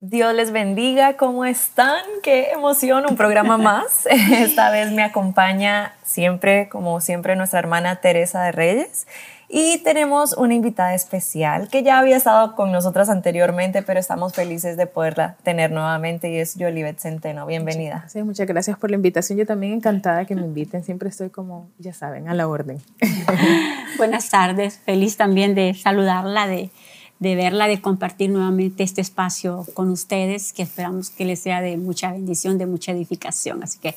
[0.00, 2.04] Dios les bendiga, ¿cómo están?
[2.22, 4.06] Qué emoción, un programa más.
[4.06, 9.08] Esta vez me acompaña siempre, como siempre, nuestra hermana Teresa de Reyes.
[9.48, 14.76] Y tenemos una invitada especial que ya había estado con nosotras anteriormente, pero estamos felices
[14.76, 17.44] de poderla tener nuevamente y es Jolivet Centeno.
[17.44, 18.04] Bienvenida.
[18.08, 19.36] Sí, muchas gracias por la invitación.
[19.36, 20.84] Yo también encantada que me inviten.
[20.84, 22.80] Siempre estoy como, ya saben, a la orden.
[23.96, 24.78] Buenas tardes.
[24.78, 26.70] Feliz también de saludarla, de
[27.18, 31.76] de verla, de compartir nuevamente este espacio con ustedes, que esperamos que les sea de
[31.76, 33.62] mucha bendición, de mucha edificación.
[33.62, 33.94] Así que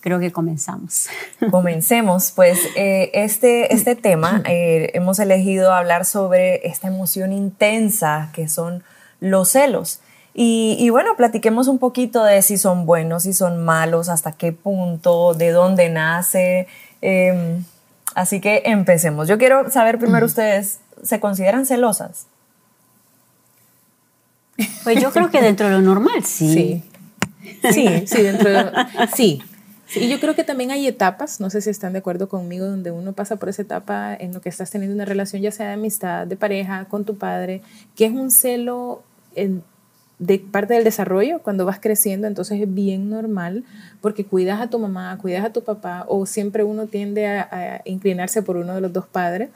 [0.00, 1.08] creo que comenzamos.
[1.50, 8.48] Comencemos, pues eh, este, este tema eh, hemos elegido hablar sobre esta emoción intensa que
[8.48, 8.82] son
[9.20, 10.00] los celos.
[10.40, 15.34] Y, bueno, platiquemos un poquito de si son buenos, si son malos, hasta qué punto,
[15.34, 16.68] de dónde nace.
[17.02, 17.64] Em,
[18.14, 19.26] así que empecemos.
[19.26, 22.26] Yo quiero saber primero, ¿ustedes se consideran celosas?
[24.84, 26.82] Pues yo creo que dentro de lo normal, sí.
[27.72, 28.26] Sí, sí,
[29.14, 29.42] sí.
[29.94, 32.90] Y yo creo que también hay etapas, no sé si están de acuerdo conmigo, donde
[32.90, 35.72] uno pasa por esa etapa en lo que estás teniendo una relación, ya sea de
[35.72, 37.62] amistad, de pareja, con tu padre,
[37.96, 39.02] que es un celo
[40.18, 43.64] de parte del desarrollo, cuando vas creciendo, entonces es bien normal,
[44.02, 48.42] porque cuidas a tu mamá, cuidas a tu papá, o siempre uno tiende a inclinarse
[48.42, 49.48] por uno de los dos padres.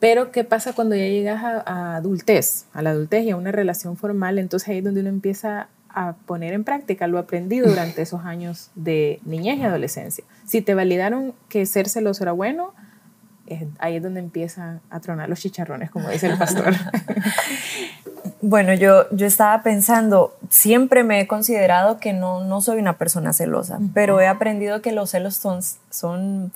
[0.00, 3.96] Pero ¿qué pasa cuando ya llegas a, adultez, a la adultez y a una relación
[3.96, 4.38] formal?
[4.38, 8.70] Entonces ahí es donde uno empieza a poner en práctica lo aprendido durante esos años
[8.74, 10.24] de niñez y adolescencia.
[10.46, 12.72] Si te validaron que ser celoso era bueno,
[13.78, 16.74] ahí es donde empiezan a tronar los chicharrones, como dice el pastor.
[18.40, 23.32] Bueno, yo, yo estaba pensando, siempre me he considerado que no, no soy una persona
[23.32, 25.60] celosa, pero he aprendido que los celos son,
[25.90, 26.52] son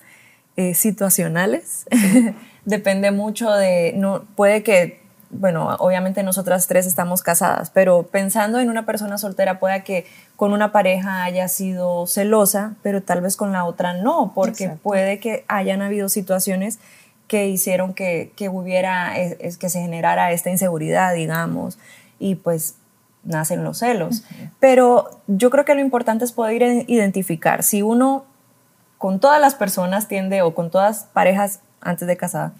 [0.56, 1.86] eh, situacionales.
[2.64, 8.68] depende mucho de, no, puede que, bueno, obviamente nosotras tres estamos casadas, pero pensando en
[8.68, 13.52] una persona soltera, puede que con una pareja haya sido celosa, pero tal vez con
[13.52, 16.78] la otra no, porque puede que hayan habido situaciones
[17.32, 21.78] que hicieron que, que hubiera, es, que se generara esta inseguridad, digamos,
[22.18, 22.74] y pues
[23.24, 24.24] nacen los celos.
[24.60, 28.26] Pero yo creo que lo importante es poder identificar si uno
[28.98, 32.52] con todas las personas tiende o con todas parejas antes de casar,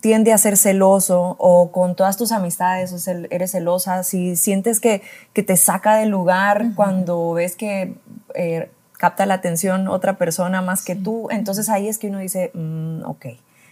[0.00, 5.02] tiende a ser celoso o con todas tus amistades eres celosa, si sientes que,
[5.32, 7.94] que te saca del lugar cuando ves que
[8.34, 12.50] eh, capta la atención otra persona más que tú, entonces ahí es que uno dice,
[12.54, 13.26] mm, ok,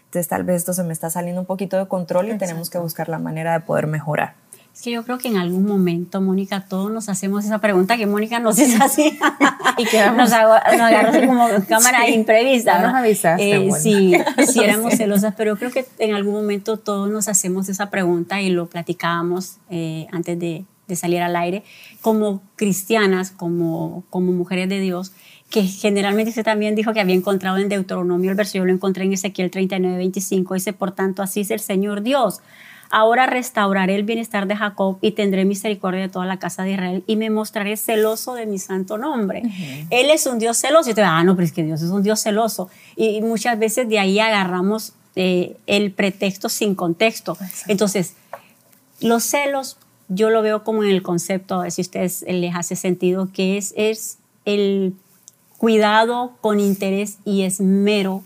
[0.05, 2.79] entonces tal vez esto se me está saliendo un poquito de control y tenemos que
[2.79, 4.35] buscar la manera de poder mejorar.
[4.75, 8.09] Es que yo creo que en algún momento, Mónica, todos nos hacemos esa pregunta que
[8.09, 9.17] Mónica nos hizo así
[9.79, 12.81] y que nos, agarró así como cámara imprevista.
[12.81, 12.89] ¿no?
[12.89, 13.55] nos avisaste.
[13.55, 14.15] Eh, sí,
[14.49, 18.43] sí, éramos celosas, pero yo creo que en algún momento todos nos hacemos esa pregunta
[18.43, 21.63] y lo platicábamos eh, antes de, de, salir al aire,
[22.01, 25.13] como cristianas, como, como mujeres de Dios,
[25.51, 29.13] que generalmente usted también dijo que había encontrado en Deuteronomio el versículo, lo encontré en
[29.13, 32.41] Ezequiel 39, 25, dice, por tanto, así es el Señor Dios
[32.97, 37.03] Ahora restauraré el bienestar de Jacob y tendré misericordia de toda la casa de Israel
[37.09, 39.43] y me mostraré celoso de mi santo nombre.
[39.91, 40.91] Él es un Dios celoso.
[40.91, 42.71] Y te ah, no, pero es que Dios es un Dios celoso.
[42.95, 47.37] Y, muchas veces de ahí agarramos eh, el pretexto sin contexto.
[47.67, 48.15] Entonces,
[49.01, 49.77] los celos
[50.07, 53.29] yo lo veo como en el concepto, a ver si a ustedes les hace sentido,
[53.33, 54.95] que es, es el
[55.59, 58.23] cuidado con interés y esmero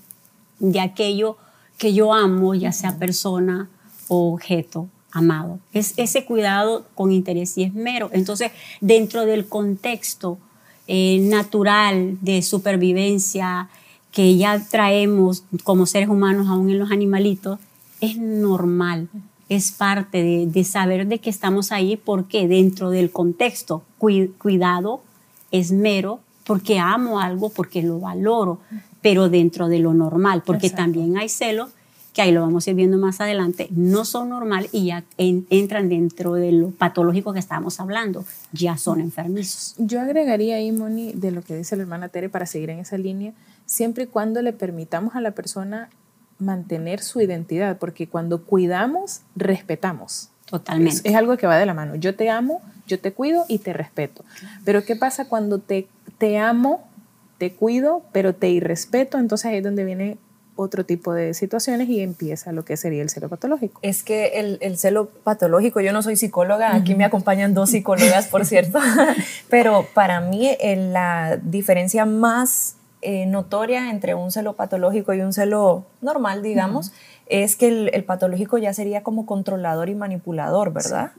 [0.58, 1.38] de aquello
[1.78, 3.70] que yo amo, ya sea persona,
[4.08, 5.58] objeto amado.
[5.72, 8.10] Es ese cuidado con interés y esmero.
[8.12, 10.38] Entonces, dentro del contexto
[10.86, 13.68] eh, natural de supervivencia
[14.12, 17.58] que ya traemos como seres humanos aún en los animalitos,
[18.00, 19.08] es normal,
[19.48, 25.02] es parte de, saber de que estamos ahí porque dentro del contexto, cuidado,
[25.50, 28.60] esmero, porque amo algo, porque lo valoro,
[29.02, 31.70] pero dentro de lo normal, porque también hay celos
[32.18, 35.88] que ahí lo vamos a ir viendo más adelante, no son normal y ya entran
[35.88, 39.76] dentro de lo patológico que estábamos hablando, ya son enfermizos.
[39.78, 42.98] Yo agregaría ahí, Moni, de lo que dice la hermana Tere para seguir en esa
[42.98, 43.34] línea,
[43.66, 45.90] siempre y cuando le permitamos a la persona
[46.40, 50.30] mantener su identidad, porque cuando cuidamos, respetamos.
[50.46, 51.08] Totalmente.
[51.08, 51.94] Es, algo que va de la mano.
[51.94, 54.24] Yo te amo, yo te cuido y te respeto.
[54.64, 55.86] Pero ¿qué pasa cuando te,
[56.18, 56.82] te amo,
[57.38, 59.18] te cuido, pero te irrespeto?
[59.18, 60.18] Entonces ahí es donde viene
[60.58, 63.78] otro tipo de situaciones y empieza lo que sería el celo patológico.
[63.82, 68.26] Es que el, el celo patológico, yo no soy psicóloga, aquí me acompañan dos psicólogas,
[68.26, 68.80] por cierto,
[69.48, 75.86] pero para mí la diferencia más eh, notoria entre un celo patológico y un celo
[76.00, 76.92] normal, digamos,
[77.26, 81.12] es que el, patológico ya sería como controlador y manipulador, ¿verdad?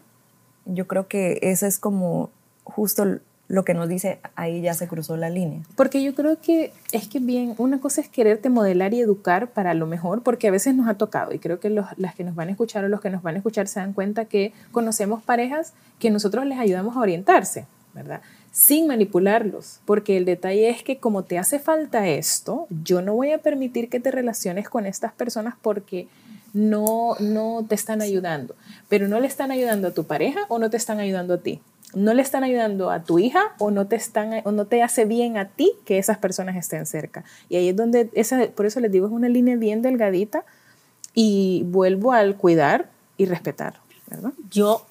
[0.65, 2.29] yo creo que eso es como
[2.63, 5.61] justo lo que nos dice, ahí ya se cruzó la línea.
[5.75, 9.73] Porque yo creo que es que bien, una cosa es quererte modelar y educar para
[9.73, 12.35] lo mejor, porque a veces nos ha tocado, y creo que los, las que nos
[12.35, 15.23] van a escuchar o los que nos van a escuchar se dan cuenta que conocemos
[15.23, 17.65] parejas que nosotros les ayudamos a orientarse,
[17.95, 18.21] ¿verdad?
[18.51, 23.31] Sin manipularlos, porque el detalle es que como te hace falta esto, yo no voy
[23.31, 26.07] a permitir que te relaciones con estas personas porque
[26.53, 28.55] no, no te están ayudando,
[28.89, 31.61] pero no le están ayudando a tu pareja o no te están ayudando a ti
[31.93, 35.05] no le están ayudando a tu hija o no te están o no te hace
[35.05, 37.23] bien a ti que esas personas estén cerca.
[37.49, 40.43] Y ahí es donde esa por eso les digo es una línea bien delgadita
[41.13, 43.79] y vuelvo al cuidar y respetar,
[44.49, 44.85] Yo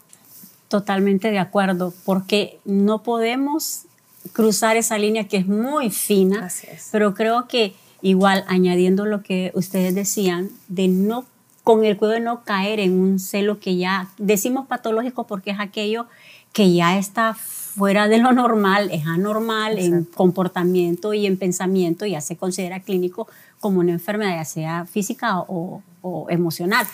[0.69, 3.85] totalmente de acuerdo porque no podemos
[4.33, 6.49] cruzar esa línea que es muy fina,
[6.93, 11.25] pero creo que igual añadiendo lo que ustedes decían de no
[11.65, 15.61] con el cuidado de no caer en un celo que ya decimos patológico porque es
[15.61, 16.07] aquello
[16.53, 22.21] que ya está fuera de lo normal, es anormal en comportamiento y en pensamiento, ya
[22.21, 23.29] se considera clínico
[23.61, 25.83] como una enfermedad, ya sea física o,
[26.29, 26.87] emocional.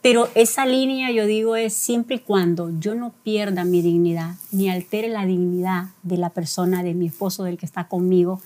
[0.00, 4.70] Pero esa línea, yo digo, es siempre y cuando yo no pierda mi dignidad, ni
[4.70, 8.40] altere la dignidad de la persona, de mi esposo, del que está conmigo,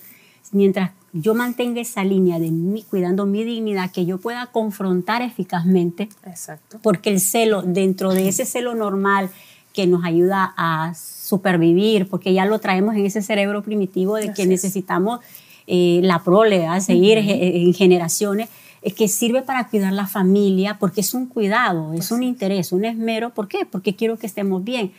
[0.51, 6.09] mientras yo mantenga esa línea de mí, cuidando mi dignidad, que yo pueda confrontar eficazmente.
[6.25, 6.79] Exacto.
[6.81, 9.29] Porque el celo, dentro de ese celo normal,
[9.75, 14.47] que nos ayuda a supervivir, porque ya lo traemos en ese cerebro primitivo de que
[14.47, 15.19] necesitamos
[15.67, 18.49] eh, la prole, a seguir en generaciones,
[18.81, 22.85] es que sirve para cuidar la familia, porque es un cuidado, es un interés, un
[22.85, 23.31] esmero.
[23.31, 23.65] ¿Por qué?
[23.65, 24.91] Porque quiero que estemos bien,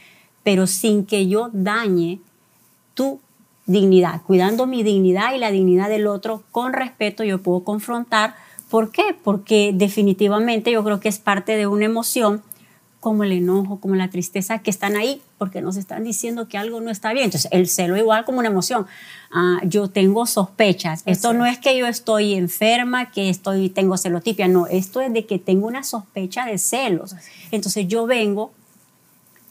[0.43, 2.19] pero sin que yo dañe
[2.95, 3.21] tu
[3.67, 8.35] dignidad, cuidando mi dignidad y la dignidad del otro con respeto, yo puedo confrontar.
[8.71, 9.17] ¿Por qué?
[9.23, 12.43] Porque definitivamente yo creo que es parte de una emoción
[13.07, 16.81] como el enojo, como la tristeza, que están ahí porque nos están diciendo que algo
[16.81, 17.27] no está bien.
[17.27, 18.85] Entonces, el celo igual como una emoción.
[19.31, 21.05] Ah, yo tengo sospechas.
[21.07, 25.25] Esto no es que yo estoy enferma, que estoy, tengo celotipia, no, esto es de
[25.25, 27.15] que tengo una sospecha de celos.
[27.53, 28.51] Entonces, yo vengo,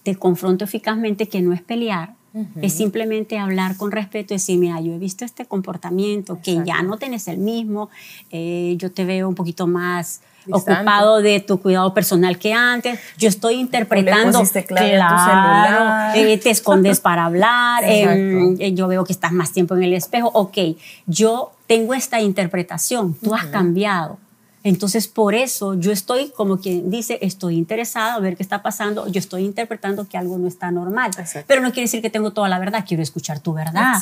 [0.04, 2.14] te confronto eficazmente que no es pelear,
[2.62, 6.82] es simplemente hablar con respeto y decir, mira, yo he visto este comportamiento, que ya
[6.82, 7.90] no tenés el mismo,
[8.32, 10.20] eh, yo te veo un poquito más
[10.52, 13.00] ocupado de tu cuidado personal que antes.
[13.18, 19.32] Yo estoy interpretando, claro, eh, te escondes para hablar, em, eh, yo veo que estás
[19.32, 20.30] más tiempo en el espejo.
[20.34, 20.58] Ok,
[21.06, 24.18] yo tengo esta interpretación, tú has cambiado.
[24.66, 29.08] Entonces, por eso yo estoy, como quien dice, estoy interesada a ver qué está pasando,
[29.08, 31.12] yo estoy interpretando que algo no está normal.
[31.46, 33.94] Pero no quiere decir que tengo toda la verdad, quiero escuchar tu verdad.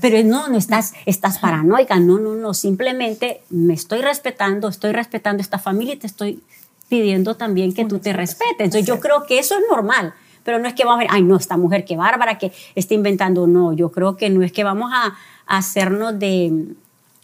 [0.00, 5.42] Pero no, no estás, estás paranoica, no, no, no, simplemente me estoy respetando, estoy respetando
[5.42, 6.42] esta familia y te estoy
[6.88, 8.60] pidiendo también que tú te respetes.
[8.60, 10.14] Entonces, yo creo que eso es normal
[10.44, 12.94] pero no es que vamos a ver, ay, no, esta mujer qué bárbara que está
[12.94, 13.48] inventando.
[13.48, 16.76] No, yo creo que no es que vamos a hacernos de,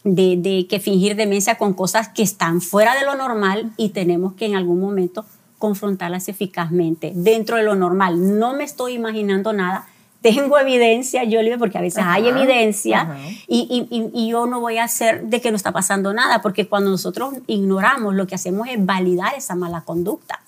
[0.05, 4.47] de, que fingir demencia con cosas que están fuera de lo normal y tenemos que
[4.47, 5.25] en algún momento
[5.59, 8.39] confrontarlas eficazmente dentro de lo normal.
[8.39, 9.87] No me estoy imaginando nada
[10.23, 13.17] tengo evidencia, yo le porque a veces hay evidencia
[13.49, 16.69] y, y, y, yo no voy a hacer de que no está pasando nada, porque
[16.69, 20.41] cuando nosotros ignoramos, lo que hacemos es validar esa mala conducta.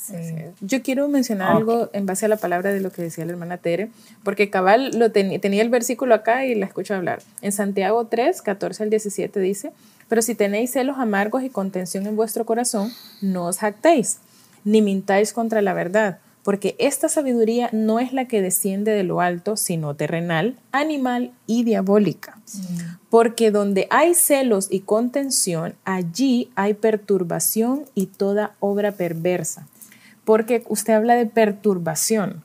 [0.60, 3.58] Yo quiero mencionar algo en base a la palabra de lo que decía la hermana
[3.58, 3.90] Tere,
[4.22, 7.20] porque cabal lo tenía el versículo acá y la escucho hablar.
[7.42, 9.72] En Santiago 3, 14 al 17 dice,
[10.08, 14.18] pero si tenéis celos amargos y contención en vuestro corazón, no os jactéis,
[14.64, 19.22] ni mintáis contra la verdad porque esta sabiduría no es la que desciende de lo
[19.22, 22.38] alto, sino terrenal, animal y diabólica.
[23.08, 29.66] Porque donde hay celos y contención, allí hay perturbación y toda obra perversa.
[30.26, 32.42] Porque usted habla de perturbación.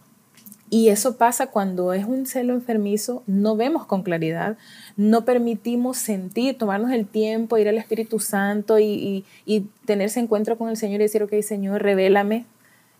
[0.69, 4.55] Y eso pasa cuando es un celo enfermizo, no vemos con claridad,
[4.95, 10.69] no permitimos sentir, tomarnos el tiempo, ir al Espíritu Santo y, y tenerse encuentro con
[10.69, 12.45] el Señor y decir, ok, Señor, revélame,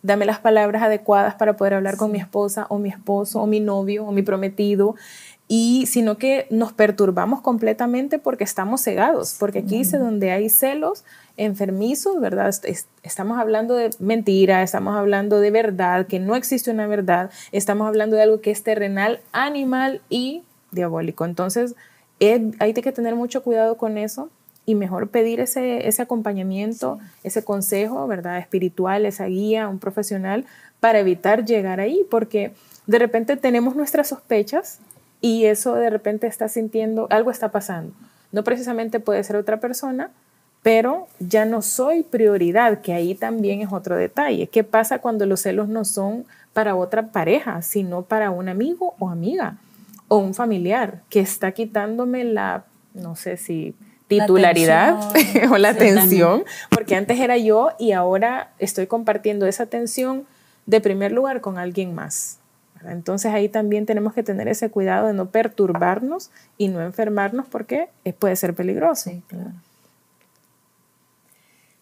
[0.02, 3.60] dame las palabras adecuadas para poder hablar con mi esposa o mi esposo o mi
[3.60, 4.94] novio o mi prometido
[5.52, 11.04] y sino que nos perturbamos completamente porque estamos cegados, porque aquí dice donde hay celos
[11.36, 12.54] enfermizos, ¿verdad?
[13.02, 18.14] Estamos hablando de mentira, estamos hablando de verdad, que no existe una verdad, estamos hablando
[18.14, 21.24] de algo que es terrenal, animal y diabólico.
[21.24, 21.74] Entonces,
[22.20, 24.28] hay que tener mucho cuidado con eso
[24.66, 28.38] y mejor pedir ese, ese acompañamiento, ese consejo, ¿verdad?
[28.38, 30.44] Espiritual, esa guía, un profesional,
[30.80, 32.52] para evitar llegar ahí, porque
[32.86, 34.78] de repente tenemos nuestras sospechas
[35.20, 37.92] y eso de repente está sintiendo, algo está pasando.
[38.32, 40.10] No precisamente puede ser otra persona,
[40.62, 44.46] pero ya no soy prioridad, que ahí también es otro detalle.
[44.46, 49.08] ¿Qué pasa cuando los celos no son para otra pareja, sino para un amigo o
[49.08, 49.56] amiga
[50.08, 52.64] o un familiar que está quitándome la,
[52.94, 53.74] no sé si
[54.10, 54.98] titularidad
[55.50, 60.26] o la atención, porque antes era yo y ahora estoy compartiendo esa atención
[60.66, 62.38] de primer lugar con alguien más.
[62.84, 67.88] Entonces ahí también tenemos que tener ese cuidado de no perturbarnos y no enfermarnos porque
[68.18, 69.10] puede ser peligroso.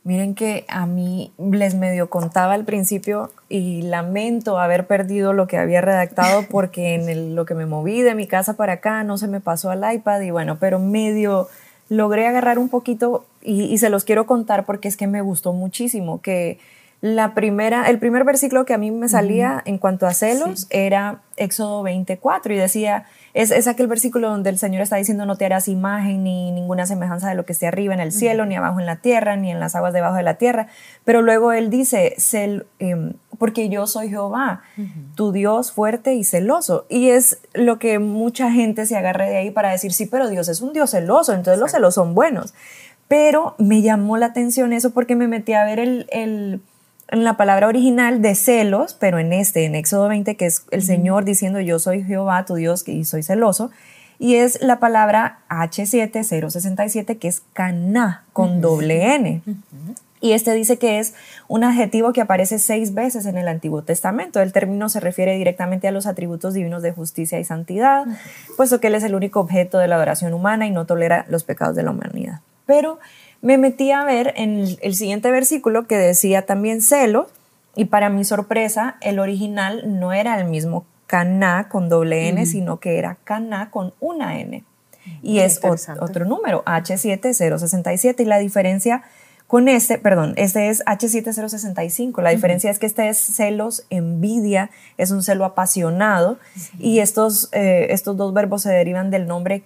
[0.05, 5.59] Miren que a mí les medio contaba al principio y lamento haber perdido lo que
[5.59, 9.29] había redactado porque en lo que me moví de mi casa para acá no se
[9.29, 11.49] me pasó al iPad y bueno, pero medio
[11.89, 15.53] logré agarrar un poquito y, y se los quiero contar porque es que me gustó
[15.53, 16.59] muchísimo que
[17.01, 21.21] la primera, el primer versículo que a mí me salía en cuanto a celos era
[21.37, 25.45] Éxodo 24 y decía, es, es, aquel versículo donde el Señor está diciendo no te
[25.45, 28.81] harás imagen ni ninguna semejanza de lo que esté arriba en el cielo, ni abajo
[28.81, 30.69] en la tierra, ni en las aguas debajo de la tierra.
[31.05, 34.63] Pero luego él dice, Cel, em, porque yo soy Jehová,
[35.15, 36.87] tu Dios fuerte y celoso.
[36.89, 40.49] Y es lo que mucha gente se agarra de ahí para decir, sí, pero Dios
[40.49, 42.55] es un Dios celoso, entonces los celos son buenos.
[43.07, 46.61] Pero me llamó la atención eso porque me metí a ver el, el
[47.09, 50.83] en la palabra original de celos, pero en este, en Éxodo 20, que es el
[50.83, 53.71] Señor diciendo yo soy Jehová, tu Dios, y soy celoso,
[54.19, 59.43] y es la palabra H7067, que es caná, con doble N.
[60.21, 61.15] Y este dice que es
[61.47, 64.41] un adjetivo que aparece seis veces en el Antiguo Testamento.
[64.41, 68.07] El término se refiere directamente a los atributos divinos de justicia y santidad,
[68.57, 71.45] puesto que Él es el único objeto de la adoración humana y no tolera los
[71.45, 72.41] pecados de la humanidad.
[72.67, 72.99] Pero
[73.41, 77.29] me metí a ver en el siguiente versículo que decía también celo,
[77.79, 82.81] y para mi sorpresa, el original no era el mismo caná con doble N, sino
[82.81, 84.65] que era caná con una N.
[85.23, 85.61] Y es
[86.01, 88.21] otro número, H7067.
[88.21, 89.03] Y la diferencia
[89.47, 92.21] con este, perdón, este es H7065.
[92.21, 96.39] La diferencia es que este es celos, envidia, es un celo apasionado.
[96.79, 99.63] Y estos, eh, estos dos verbos se derivan del nombre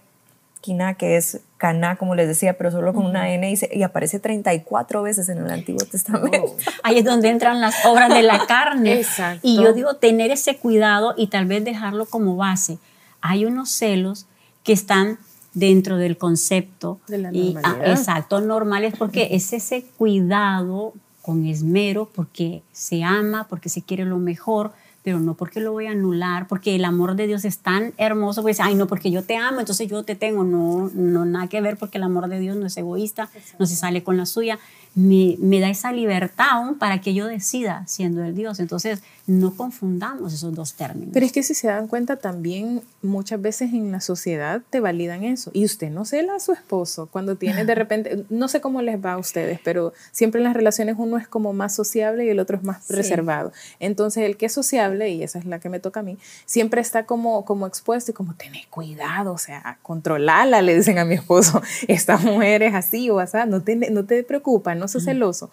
[0.96, 5.28] que es Caná, como les decía, pero solo con una N y, aparece 34 veces
[5.28, 6.56] en el Antiguo Testamento.
[6.82, 8.94] Ahí es donde entran las obras de la carne.
[8.94, 9.40] Exacto.
[9.42, 12.78] Y yo digo, tener ese cuidado y tal vez dejarlo como base.
[13.20, 14.26] Hay unos celos
[14.64, 15.18] que están
[15.54, 17.00] dentro del concepto.
[17.08, 17.86] De la normalidad.
[17.86, 24.04] Y, exacto, normales, porque es ese cuidado con esmero, porque se ama, porque se quiere
[24.04, 27.58] lo mejor, pero no porque lo voy a anular, porque el amor de Dios es
[27.58, 31.24] tan hermoso, pues, ay, no, porque yo te amo, entonces yo te tengo, no, no,
[31.24, 33.28] nada que ver, porque el amor de Dios no es egoísta,
[33.58, 34.58] no se sale con la suya,
[34.94, 38.60] me, me, da esa libertad aún para que yo decida siendo el Dios.
[38.60, 41.10] Entonces, no confundamos esos dos términos.
[41.12, 45.22] Pero es que si se dan cuenta también, muchas veces en la sociedad te validan
[45.22, 45.50] eso.
[45.54, 49.02] Y usted no cela a su esposo cuando tiene de repente, no sé cómo les
[49.02, 52.40] va a ustedes, pero siempre en las relaciones uno es como más sociable y el
[52.40, 53.52] otro es más reservado.
[53.78, 56.80] Entonces, el que es sociable, y esa es la que me toca a mí, siempre
[56.80, 61.14] está como, como expuesto y como, tenés cuidado, o sea, controlala, le dicen a mi
[61.14, 65.50] esposo, esta mujer es así o así, no te, no te preocupa, no sos celoso,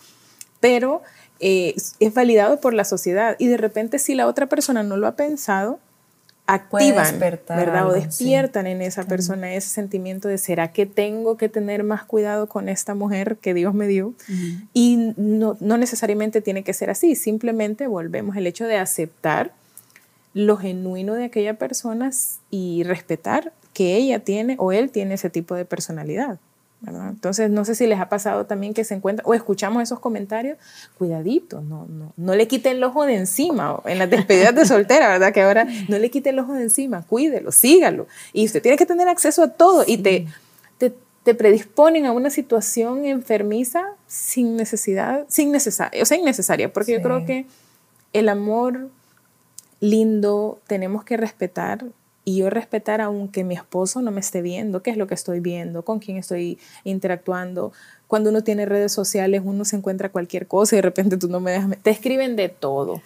[0.60, 1.02] pero
[1.40, 5.08] eh, es validado por la sociedad y de repente si la otra persona no lo
[5.08, 5.80] ha pensado,
[6.50, 7.88] activan, ¿verdad?
[7.88, 12.48] O despiertan en esa persona ese sentimiento de ¿será que tengo que tener más cuidado
[12.48, 14.14] con esta mujer que Dios me dio?
[14.74, 19.52] Y no, no, necesariamente tiene que ser así, simplemente volvemos el hecho de aceptar
[20.34, 22.12] lo genuino de aquella persona
[22.50, 26.40] y respetar que ella tiene o él tiene ese tipo de personalidad.
[26.88, 30.58] Entonces, no sé si les ha pasado también que se encuentran o escuchamos esos comentarios,
[30.98, 35.10] cuidadito, no, no, no le quite el ojo de encima, en las despedidas de soltera,
[35.10, 35.34] ¿verdad?
[35.34, 38.08] Que ahora no le quite el ojo de encima, cuídelo, sígalo.
[38.32, 40.28] Y usted tiene que tener acceso a todo y te,
[40.78, 40.94] te,
[41.24, 47.02] te, predisponen a una situación enfermiza sin necesidad, sin necesaria, o sea, innecesaria, porque yo
[47.02, 47.46] creo que
[48.14, 48.90] el amor
[49.82, 51.86] lindo tenemos que respetar
[52.30, 55.40] y yo respetar aunque mi esposo no me esté viendo, qué es lo que estoy
[55.40, 57.74] viendo, con quién estoy interactuando.
[58.06, 61.40] Cuando uno tiene redes sociales, uno se encuentra cualquier cosa y de repente tú no
[61.40, 63.02] me dejas, te escriben de todo.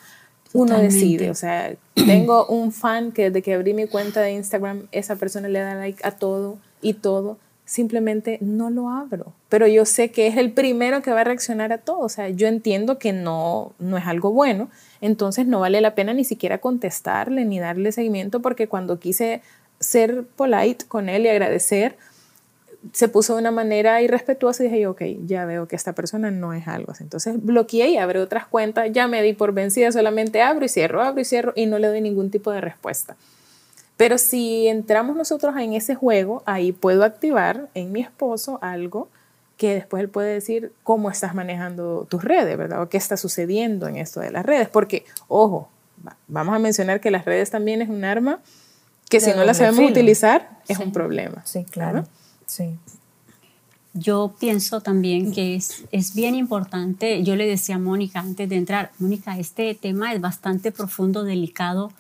[0.52, 4.88] Uno decide, o sea, tengo un fan que desde que abrí mi cuenta de Instagram,
[4.92, 7.38] esa persona le da like a todo y todo,
[7.74, 9.34] simplemente no lo abro.
[9.50, 12.30] Pero yo sé que es el primero que va a reaccionar a todo, o sea,
[12.30, 14.70] yo entiendo que no, no es algo bueno,
[15.02, 19.42] entonces no vale la pena ni siquiera contestarle ni darle seguimiento porque cuando quise
[19.80, 21.98] ser polite con él y agradecer,
[22.92, 26.54] se puso de una manera irrespetuosa y dije, ok, ya veo que esta persona no
[26.54, 27.02] es algo así.
[27.02, 31.02] Entonces bloqueé y abrí otras cuentas, ya me di por vencida, solamente abro y cierro,
[31.02, 33.16] abro y cierro y no le doy ningún tipo de respuesta.
[34.04, 39.08] Pero si entramos nosotros en ese juego, ahí puedo activar en mi esposo algo
[39.56, 42.82] que después él puede decir cómo estás manejando tus redes, ¿verdad?
[42.82, 44.68] O qué está sucediendo en esto de las redes.
[44.68, 45.70] Porque, ojo,
[46.28, 48.42] vamos a mencionar que las redes también es un arma
[49.10, 51.42] que si no la sabemos utilizar es un problema.
[51.46, 52.04] Sí, claro.
[52.46, 52.76] Sí.
[53.94, 58.58] Yo pienso también que es, es bien importante, yo le decía a Mónica antes de
[58.58, 61.94] entrar, Mónica, este tema es bastante profundo, delicado,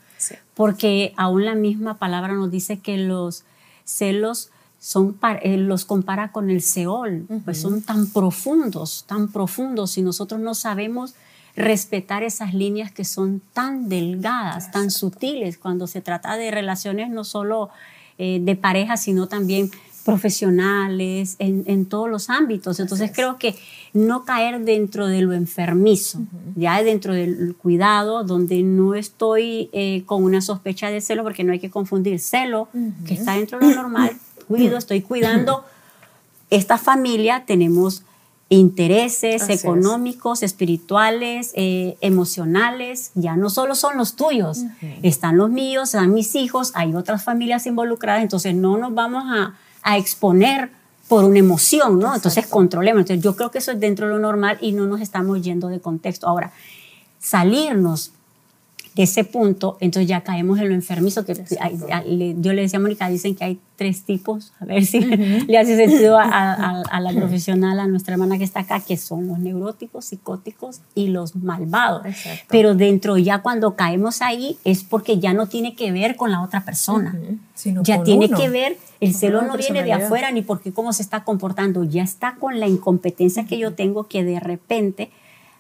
[0.54, 3.44] porque aún la misma palabra nos dice que los
[3.86, 10.02] celos son, eh, los compara con el Seol, pues son tan profundos, tan profundos, y
[10.02, 11.16] nosotros no sabemos
[11.56, 17.24] respetar esas líneas que son tan delgadas, tan sutiles, cuando se trata de relaciones no
[17.24, 17.70] solo
[18.18, 19.72] eh, de pareja, sino también
[20.04, 22.80] profesionales, en, todos los ámbitos.
[22.80, 23.56] Entonces creo que
[23.94, 26.20] no caer dentro de lo enfermizo,
[26.56, 31.54] ya dentro del cuidado, donde no estoy eh, con una sospecha de celo, porque no
[31.54, 32.68] hay que confundir celo,
[33.08, 34.12] que está dentro de lo normal,
[34.48, 35.64] cuido, estoy cuidando
[36.50, 38.04] esta familia, tenemos
[38.50, 44.60] intereses económicos, espirituales, eh, emocionales, ya no solo son los tuyos,
[45.02, 49.56] están los míos, están mis hijos, hay otras familias involucradas, entonces no nos vamos a,
[49.84, 50.72] exponer
[51.08, 52.16] por una emoción, ¿no?
[52.16, 53.02] Entonces controlemos.
[53.02, 55.68] Entonces yo creo que eso es dentro de lo normal y no nos estamos yendo
[55.68, 56.28] de contexto.
[56.28, 56.52] Ahora,
[57.20, 58.12] salirnos
[58.96, 61.26] de ese punto, entonces ya caemos en lo enfermizo.
[61.26, 65.58] Que yo le decía a Mónica, dicen que hay tres tipos, a ver si le
[65.58, 70.06] hace sentido a, la profesional, a nuestra hermana que está acá, que son los neuróticos,
[70.06, 72.04] psicóticos y los malvados.
[72.50, 76.42] Pero dentro ya cuando caemos ahí es porque ya no tiene que ver con la
[76.42, 77.18] otra persona.
[77.82, 81.24] ya tiene que ver, el celo no viene de afuera ni porque cómo se está
[81.24, 85.10] comportando, ya está con la incompetencia que yo tengo que de repente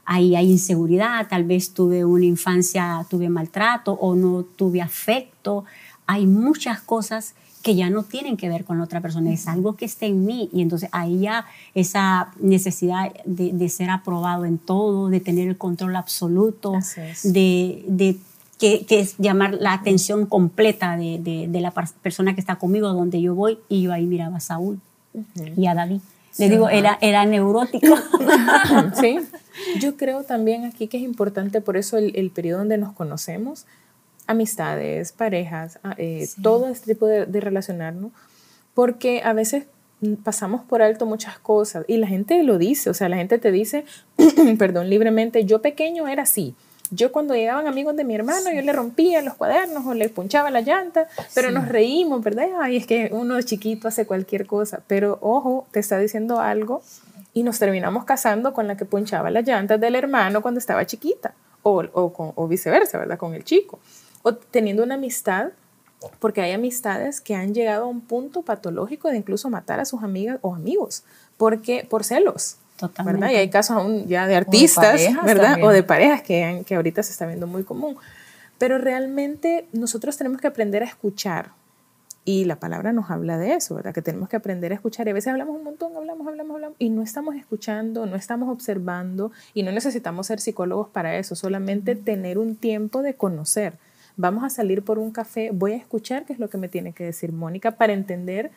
[0.05, 5.65] ahí hay inseguridad, tal vez tuve una infancia, tuve maltrato o no tuve afecto.
[6.05, 9.77] Hay muchas cosas que ya no tienen que ver con la otra persona, es algo
[9.77, 15.07] que está en mí y entonces ahí ya esa necesidad de, ser aprobado en todo,
[15.07, 16.73] de tener el control absoluto,
[17.23, 18.17] de,
[18.59, 23.57] que, es llamar la atención completa de, la persona que está conmigo, donde yo voy
[23.69, 24.81] y yo ahí miraba a Saúl
[25.55, 26.01] y a David.
[26.37, 27.95] Le digo, era, era neurótico.
[28.99, 29.19] sí.
[29.79, 33.65] Yo creo también aquí que es importante, por eso el, periodo donde nos conocemos,
[34.25, 38.11] amistades, parejas, ah, eh, todo este tipo de, de relacionarnos,
[38.73, 39.65] porque a veces
[40.23, 43.51] pasamos por alto muchas cosas y la gente lo dice, o sea, la gente te
[43.51, 43.85] dice,
[44.57, 46.55] perdón, libremente, yo pequeño era así,
[46.93, 50.51] yo cuando llegaban amigos de mi hermano, yo le rompía los cuadernos o le punchaba
[50.51, 52.47] la llanta, pero nos reímos, ¿verdad?
[52.61, 56.81] Ay, es que uno chiquito hace cualquier cosa, pero ojo, te está diciendo algo
[57.33, 61.33] y nos terminamos casando con la que punchaba las llantas del hermano cuando estaba chiquita
[61.63, 63.17] o, o, o viceversa, ¿verdad?
[63.17, 63.79] Con el chico.
[64.21, 65.51] O teniendo una amistad
[66.19, 70.03] porque hay amistades que han llegado a un punto patológico de incluso matar a sus
[70.03, 71.03] amigas o amigos
[71.37, 72.57] porque por celos
[73.03, 73.31] ¿verdad?
[73.31, 75.63] Y hay casos aún ya de artistas, ¿verdad?
[75.63, 77.97] O de parejas que, que ahorita se está viendo muy común.
[78.57, 81.51] Pero realmente nosotros tenemos que aprender a escuchar.
[82.25, 83.93] Y la palabra nos habla de eso, ¿verdad?
[83.93, 85.07] Que tenemos que aprender a escuchar.
[85.07, 88.49] Y a veces hablamos un montón, hablamos, hablamos, hablamos, y no estamos escuchando, no estamos
[88.49, 93.73] observando, y no necesitamos ser psicólogos para eso, solamente tener un tiempo de conocer.
[94.15, 96.93] Vamos a salir por un café, voy a escuchar qué es lo que me tiene
[96.93, 98.51] que decir Mónica para entender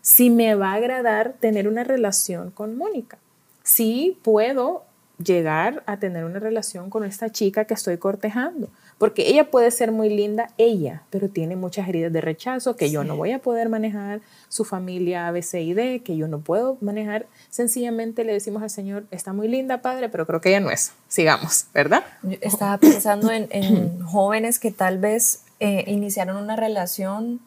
[0.00, 3.18] si me va a agradar tener una relación con Mónica
[3.62, 4.84] sí puedo
[5.22, 8.68] llegar a tener una relación con esta chica que estoy cortejando,
[8.98, 13.04] porque ella puede ser muy linda, ella, pero tiene muchas heridas de rechazo que yo
[13.04, 16.40] no voy a poder manejar, su familia A, B, C y D, que yo no
[16.40, 17.26] puedo manejar.
[17.50, 20.92] Sencillamente le decimos al Señor, está muy linda, Padre, pero creo que ella no es.
[21.08, 22.04] Sigamos, ¿verdad?
[22.40, 27.40] estaba pensando en, jóvenes que tal vez eh, iniciaron una relación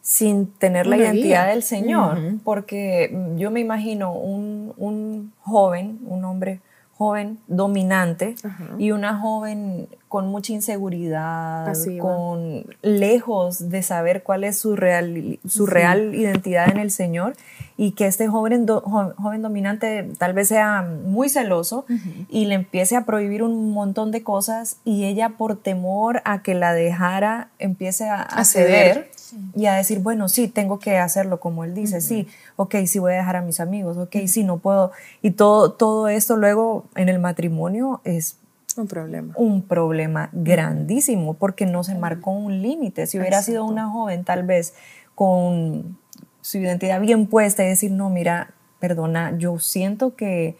[0.00, 6.60] sin tener la identidad del Señor, porque yo me imagino un, joven, un hombre
[6.94, 8.34] joven dominante
[8.78, 15.66] y una joven con mucha inseguridad, con lejos de saber cuál es su real, su
[15.66, 17.34] real identidad en el Señor
[17.76, 21.86] y que este joven, joven dominante tal vez sea muy celoso
[22.28, 26.56] y le empiece a prohibir un montón de cosas y ella por temor a que
[26.56, 29.12] la dejara empiece a, ceder
[29.54, 33.12] y a decir, bueno, sí, tengo que hacerlo como él dice, sí, ok, sí voy
[33.12, 34.90] a dejar a mis amigos, ok, sí, no puedo.
[35.22, 38.40] Y todo, todo esto luego en el matrimonio es
[38.80, 39.34] un problema.
[39.36, 43.06] Un problema grandísimo porque no se marcó un límite.
[43.06, 44.74] Si hubiera sido una joven tal vez
[45.14, 45.98] con
[46.40, 50.56] su identidad bien puesta y decir, no, mira, perdona, yo siento que,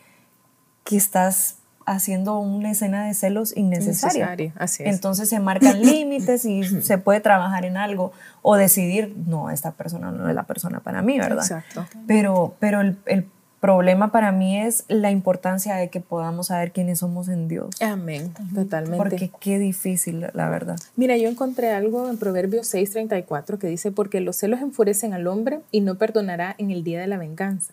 [0.84, 1.56] que estás
[1.86, 4.52] haciendo una escena de celos innecesaria.
[4.56, 4.94] Así es.
[4.94, 10.12] Entonces se marcan límites y se puede trabajar en algo o decidir, no, esta persona
[10.12, 11.44] no es la persona para mí, ¿verdad?
[11.44, 11.86] Exacto.
[12.06, 13.28] Pero, pero el,
[13.60, 17.70] problema para mí es la importancia de que podamos saber quiénes somos en Dios.
[17.80, 18.96] Amén, totalmente.
[18.96, 20.78] Porque qué difícil, la verdad.
[20.96, 25.60] Mira, yo encontré algo en Proverbios 6:34 que dice, porque los celos enfurecen al hombre
[25.70, 27.72] y no perdonará en el día de la venganza.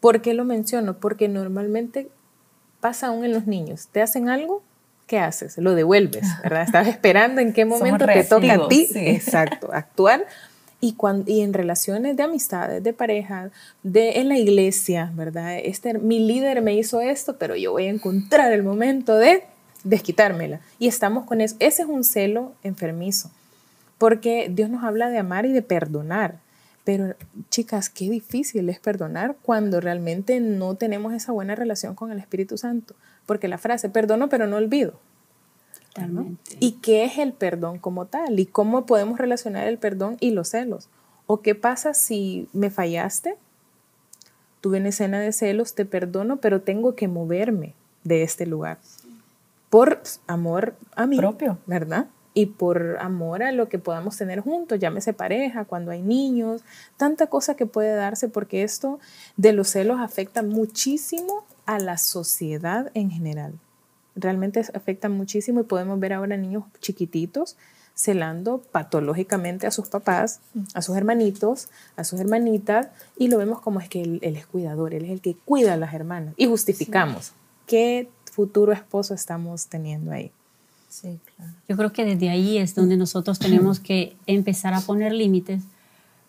[0.00, 0.98] ¿Por qué lo menciono?
[0.98, 2.08] Porque normalmente
[2.80, 3.88] pasa aún en los niños.
[3.92, 4.62] Te hacen algo,
[5.06, 5.56] ¿qué haces?
[5.58, 6.62] Lo devuelves, ¿verdad?
[6.62, 8.88] Estás esperando en qué momento te toca a ti.
[8.94, 10.26] Exacto, actuar
[10.84, 13.50] y, cuando, y en relaciones de amistades, de pareja,
[13.82, 15.56] de, en la iglesia, ¿verdad?
[15.56, 19.44] Este, mi líder me hizo esto, pero yo voy a encontrar el momento de
[19.82, 20.60] desquitármela.
[20.78, 21.56] Y estamos con eso.
[21.58, 23.30] Ese es un celo enfermizo,
[23.96, 26.36] porque Dios nos habla de amar y de perdonar.
[26.84, 27.14] Pero
[27.48, 32.58] chicas, qué difícil es perdonar cuando realmente no tenemos esa buena relación con el Espíritu
[32.58, 32.94] Santo.
[33.24, 35.00] Porque la frase, perdono pero no olvido,
[36.60, 38.38] ¿Y qué es el perdón como tal?
[38.40, 40.88] ¿Y cómo podemos relacionar el perdón y los celos?
[41.26, 43.36] ¿O qué pasa si me fallaste?
[44.60, 48.78] Tuve una escena de celos, te perdono, pero tengo que moverme de este lugar.
[49.70, 52.06] Por amor a mí, propio, ¿verdad?
[52.32, 56.62] Y por amor a lo que podamos tener juntos, llámese pareja, cuando hay niños,
[56.96, 58.98] tanta cosa que puede darse, porque esto
[59.36, 63.54] de los celos afecta muchísimo a la sociedad en general
[64.16, 67.56] realmente afecta muchísimo y podemos ver ahora niños chiquititos
[67.94, 70.40] celando patológicamente a sus papás,
[70.74, 74.94] a sus hermanitos, a sus hermanitas, y lo vemos como es que él, es cuidador,
[74.94, 76.34] él es el que cuida a las hermanas.
[76.36, 77.32] Y justificamos
[77.66, 80.32] qué futuro esposo estamos teniendo ahí.
[80.88, 81.52] Sí, claro.
[81.68, 85.62] Yo creo que desde ahí es donde nosotros tenemos que empezar a poner límites.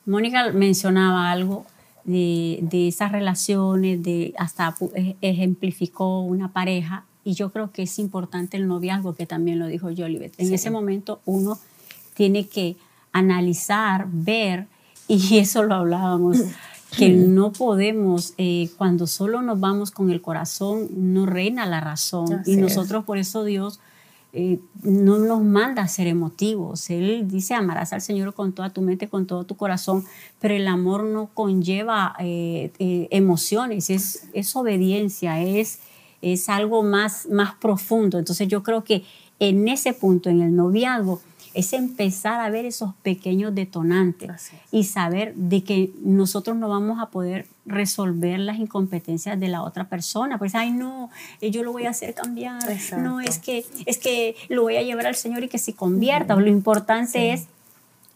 [0.06, 1.65] Mónica mencionaba algo
[2.04, 4.76] de, de esas relaciones, de hasta
[5.21, 9.88] ejemplificó una pareja y yo creo que es importante el noviazgo, que también lo dijo
[9.88, 10.33] Jolivet.
[10.38, 11.57] En ese momento uno
[12.13, 12.77] tiene que
[13.11, 14.67] analizar, ver,
[15.07, 16.38] y eso lo hablábamos,
[16.97, 22.43] que no podemos, eh, cuando solo nos vamos con el corazón, no reina la razón.
[22.45, 23.79] y nosotros por eso Dios
[24.31, 26.91] eh, no nos manda a ser emotivos.
[26.91, 30.05] Él dice, amarás al Señor con toda tu mente, con todo tu corazón,
[30.39, 32.71] pero el amor no conlleva eh,
[33.09, 35.79] emociones, es, es obediencia, es
[36.33, 38.17] es algo más, más profundo.
[38.17, 39.03] Entonces yo creo que
[39.39, 41.21] en ese punto, en el noviazgo,
[41.53, 47.05] es empezar a ver esos pequeños detonantes y saber de que nosotros no vamos a
[47.07, 50.38] poder resolver las incompetencias de la otra persona.
[50.38, 51.09] Pues, ay, no,
[51.39, 52.61] eh, yo lo voy a hacer cambiar.
[52.97, 56.35] No, es que, es que lo voy a llevar al Señor y que se convierta.
[56.35, 57.45] Lo importante es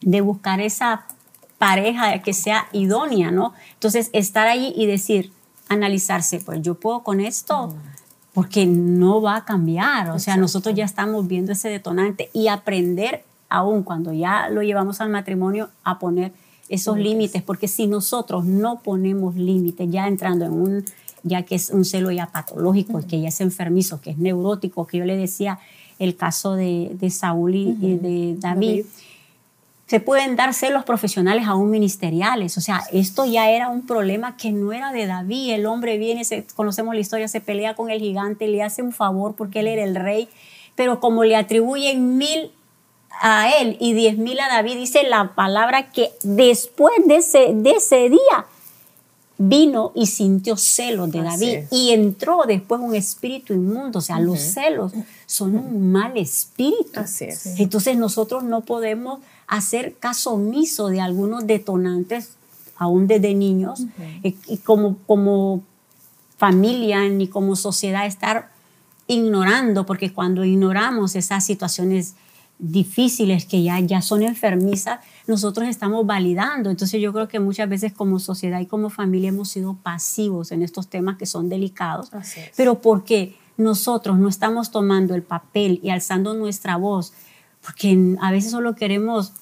[0.02, 1.06] de buscar esa
[1.56, 3.54] pareja que sea idónea, ¿no?
[3.72, 5.32] Entonces, estar ahí y decir,
[5.70, 7.74] analizarse, pues yo puedo con esto,
[8.32, 10.10] porque no va a cambiar.
[10.10, 15.00] O sea, nosotros ya estamos viendo ese detonante y aprender, aún cuando ya lo llevamos
[15.00, 16.32] al matrimonio, a poner
[16.68, 20.84] esos límites, porque si nosotros no ponemos límites, ya entrando en un,
[21.24, 24.98] ya que es un celo ya patológico, que ya es enfermizo, que es neurótico, que
[24.98, 25.58] yo le decía
[25.98, 28.86] el caso de, Saúl y, de David
[29.90, 32.56] se pueden dar celos profesionales aún ministeriales.
[32.56, 35.50] O sea, esto ya era un problema que no era de David.
[35.50, 38.92] El hombre viene, se, conocemos la historia, se pelea con el gigante, le hace un
[38.92, 40.28] favor porque él era el rey,
[40.76, 42.52] pero como le atribuyen mil
[43.20, 47.70] a él y diez mil a David, dice la palabra que después de ese, de
[47.72, 48.46] ese día
[49.38, 53.98] vino y sintió celos de David y entró después un espíritu inmundo.
[53.98, 54.92] O sea, los celos
[55.26, 57.00] son un mal espíritu.
[57.58, 59.18] Entonces nosotros no podemos
[59.50, 62.36] hacer caso omiso de algunos detonantes,
[62.76, 63.82] aún desde niños,
[64.22, 65.62] eh, y como, como
[66.38, 68.52] familia ni como sociedad estar
[69.08, 72.14] ignorando, porque cuando ignoramos esas situaciones
[72.60, 76.70] difíciles que ya, ya son enfermizas, nosotros estamos validando.
[76.70, 80.62] Entonces yo creo que muchas veces como sociedad y como familia hemos sido pasivos en
[80.62, 82.10] estos temas que son delicados,
[82.56, 87.12] pero porque nosotros no estamos tomando el papel y alzando nuestra voz,
[87.64, 89.32] porque a veces solo queremos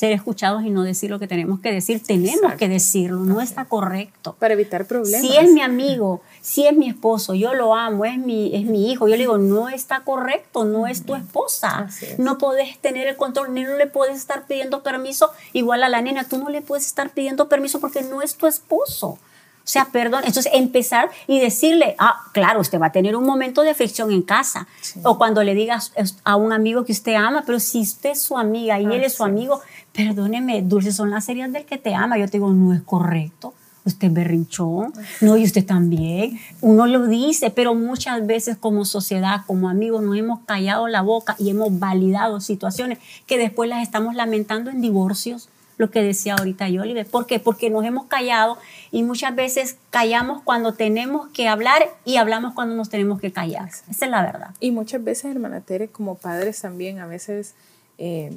[0.00, 2.02] ser escuchados y no decir lo que tenemos que decir.
[2.02, 4.34] Tenemos que decirlo, no está correcto.
[4.38, 5.20] Para evitar problemas.
[5.20, 8.90] Si es mi amigo, si es mi esposo, yo lo amo, es mi, es mi
[8.90, 11.88] hijo, yo le digo, no está correcto, no es tu esposa.
[12.16, 15.32] No puedes tener el control, ni no le puedes estar pidiendo permiso.
[15.52, 18.46] Igual a la nena, tú no le puedes estar pidiendo permiso porque no es tu
[18.46, 19.18] esposo.
[19.60, 20.22] O sea, perdón.
[20.24, 24.22] Entonces, empezar y decirle, ah, claro, usted va a tener un momento de fricción en
[24.22, 24.66] casa.
[25.04, 25.92] O cuando le digas
[26.24, 29.14] a un amigo que usted ama, pero si usted es su amiga y él es
[29.14, 29.60] su amigo,
[29.92, 32.18] perdóneme, dulces son las series del que te ama.
[32.18, 33.54] Yo te digo, no es correcto.
[33.84, 34.92] Usted es berrinchón,
[35.22, 36.38] no, y usted también.
[36.60, 41.34] Uno lo dice, pero muchas veces como sociedad, como amigos, nos hemos callado la boca
[41.38, 45.48] y hemos validado situaciones que después las estamos lamentando en divorcios
[45.80, 47.40] lo que decía ahorita yo, ¿Por qué?
[47.40, 48.58] Porque nos hemos callado
[48.90, 53.70] y muchas veces callamos cuando tenemos que hablar y hablamos cuando nos tenemos que callar.
[53.90, 54.50] Esa es la verdad.
[54.60, 57.54] Y muchas veces, hermana Tere, como padres también, a veces
[57.96, 58.30] eh,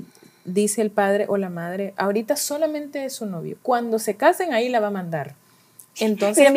[0.46, 3.58] dice el padre o la madre, ahorita solamente es su novio.
[3.62, 5.36] Cuando se casen, ahí la va a mandar.
[6.00, 6.48] Entonces,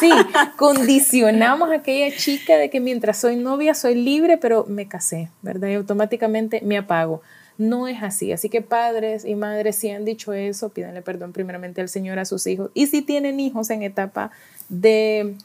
[0.00, 0.10] sí,
[0.58, 5.68] condicionamos a aquella chica de que mientras soy novia soy libre, pero me casé, ¿verdad?
[5.68, 7.22] Y automáticamente me apago.
[7.56, 8.32] No es así.
[8.32, 12.24] Así que padres y madres, si han dicho eso, pídanle perdón primeramente al Señor a
[12.24, 12.70] sus hijos.
[12.74, 14.30] Y si tienen hijos en etapa
[14.68, 15.36] de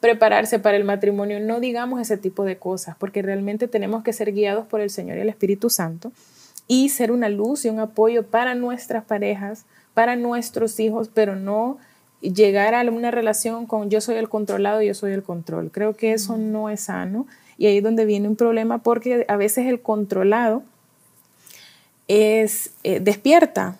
[0.00, 4.32] prepararse para el matrimonio, no digamos ese tipo de cosas, porque realmente tenemos que ser
[4.32, 6.10] guiados por el Señor y el Espíritu Santo
[6.66, 11.78] y ser una luz y un apoyo para nuestras parejas, para nuestros hijos, pero no
[12.20, 15.70] llegar a una relación con yo soy el controlado, yo soy el control.
[15.70, 17.26] Creo que eso no es sano
[17.58, 20.62] y ahí es donde viene un problema porque a veces el controlado
[22.08, 23.78] es eh, despierta.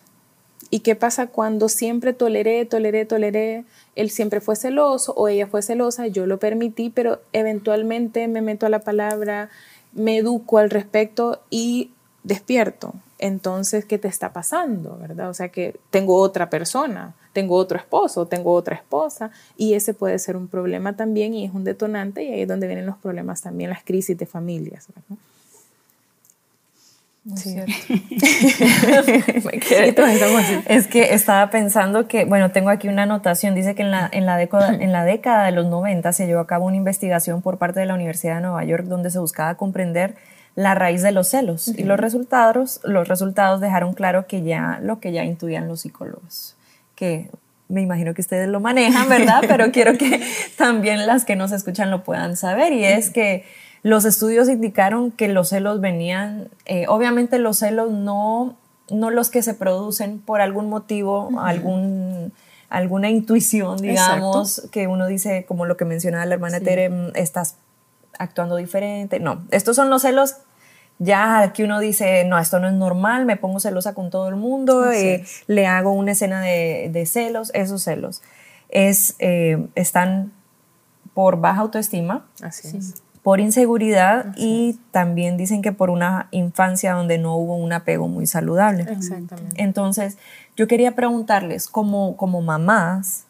[0.71, 3.65] ¿Y qué pasa cuando siempre toleré, toleré, toleré?
[3.95, 8.65] Él siempre fue celoso o ella fue celosa, yo lo permití, pero eventualmente me meto
[8.65, 9.51] a la palabra,
[9.93, 11.91] me educo al respecto y
[12.23, 12.95] despierto.
[13.19, 14.97] Entonces, ¿qué te está pasando?
[14.99, 15.29] ¿Verdad?
[15.29, 20.19] O sea, que tengo otra persona tengo otro esposo, tengo otra esposa, y ese puede
[20.19, 23.43] ser un problema también y es un detonante, y ahí es donde vienen los problemas
[23.43, 24.89] también, las crisis de familias.
[27.37, 27.57] Sí.
[30.67, 34.27] es que estaba pensando que, bueno, tengo aquí una anotación, dice que en la, en
[34.27, 37.59] la, década, en la década de los 90 se llevó a cabo una investigación por
[37.59, 40.17] parte de la Universidad de Nueva York donde se buscaba comprender
[40.57, 41.69] la raíz de los celos.
[41.69, 46.57] Y los resultados, los resultados dejaron claro que ya lo que ya intuían los psicólogos
[47.03, 47.31] que
[47.69, 49.43] me imagino que ustedes lo manejan, ¿verdad?
[49.49, 50.23] Pero quiero que
[50.57, 52.73] también las que nos escuchan lo puedan saber.
[52.73, 53.45] Y es que
[53.83, 58.57] los estudios indicaron que los celos venían, eh, obviamente los celos no,
[58.91, 62.33] no los que se producen por algún motivo, algún
[62.69, 67.57] alguna intuición, digamos, que uno dice, como lo que mencionaba la hermana Tere, mm, estás
[68.19, 69.21] actuando diferente.
[69.21, 70.37] No, estos son los celos
[70.99, 74.37] ya aquí uno dice, no, esto no es normal, me pongo celosa con todo el
[74.37, 78.23] mundo, eh, le hago una escena de, celos, esos celos
[78.69, 80.33] es, eh, están
[81.13, 82.25] por baja autoestima,
[83.23, 88.27] por inseguridad y también dicen que por una infancia donde no hubo un apego muy
[88.27, 88.83] saludable.
[88.83, 89.63] Exactamente.
[89.63, 90.19] Entonces,
[90.57, 93.27] yo quería preguntarles, como, como mamás,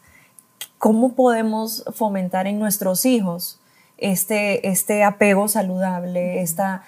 [0.79, 3.61] ¿cómo podemos fomentar en nuestros hijos
[3.99, 6.85] este, este apego saludable, esta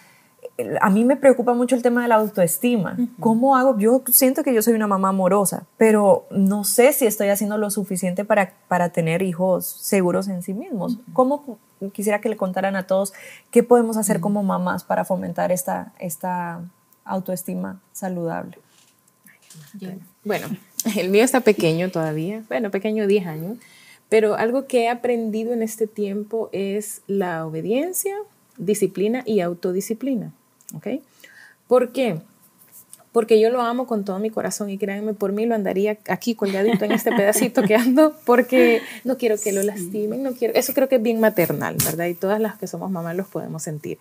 [0.81, 2.97] a mí me preocupa mucho el tema de la autoestima.
[3.19, 3.77] ¿Cómo hago?
[3.79, 7.71] Yo siento que yo soy una mamá amorosa, pero no sé si estoy haciendo lo
[7.71, 10.99] suficiente para, para tener hijos seguros en sí mismos.
[11.13, 11.59] ¿Cómo
[11.93, 13.13] quisiera que le contaran a todos
[13.51, 16.61] qué podemos hacer como mamás para fomentar esta, esta
[17.05, 18.59] autoestima saludable?
[20.25, 20.47] Bueno,
[20.97, 23.59] el mío está pequeño todavía, bueno, pequeño 10 años,
[24.09, 28.15] pero algo que he aprendido en este tiempo es la obediencia,
[28.57, 30.33] disciplina y autodisciplina.
[30.75, 30.87] ¿Ok?
[31.67, 32.21] ¿Por qué?
[33.13, 36.35] Porque yo lo amo con todo mi corazón y créanme, por mí lo andaría aquí
[36.35, 40.75] colgadito en este pedacito que ando porque no quiero que lo lastimen, no quiero, eso
[40.75, 42.07] creo que es bien maternal, ¿verdad?
[42.07, 43.99] Y todas las que somos mamás los podemos sentir.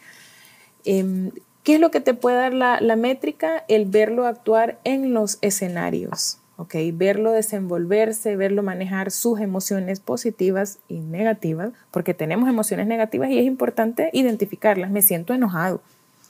[0.86, 1.32] Em,
[1.64, 3.64] ¿Qué es lo que te puede dar la, la métrica?
[3.70, 6.40] El verlo actuar en los escenarios.
[6.58, 6.76] ¿ok?
[6.94, 13.46] Verlo desenvolverse, verlo manejar sus emociones positivas y negativas, porque tenemos emociones negativas y es
[13.46, 14.92] importante identificarlas.
[14.92, 15.82] Me siento enojado,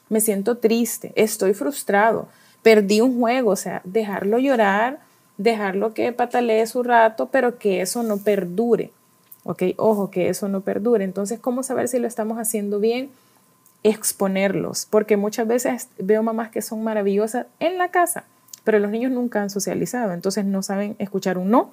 [0.09, 2.27] me siento triste, estoy frustrado,
[2.61, 4.99] perdí un juego, o sea, dejarlo llorar,
[5.37, 8.91] dejarlo que patalee su rato, pero que eso no perdure.
[9.45, 9.63] ¿Ok?
[9.75, 11.03] Ojo, que eso no perdure.
[11.03, 13.09] Entonces, ¿cómo saber si lo estamos haciendo bien?
[13.83, 18.23] Exponerlos, porque muchas veces veo mamás que son maravillosas en la casa,
[18.63, 21.71] pero los niños nunca han socializado, entonces no saben escuchar un no,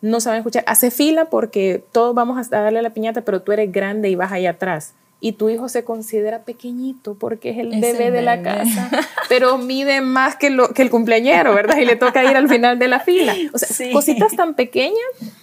[0.00, 3.70] no saben escuchar, hace fila porque todos vamos a darle la piñata, pero tú eres
[3.70, 8.10] grande y vas ahí atrás y tu hijo se considera pequeñito porque es el bebé
[8.10, 8.88] de la casa,
[9.28, 11.78] pero mide más que, lo, que el cumpleañero, ¿verdad?
[11.78, 13.34] Y le toca ir al final de la fila.
[13.52, 14.98] O sea, cositas tan pequeñas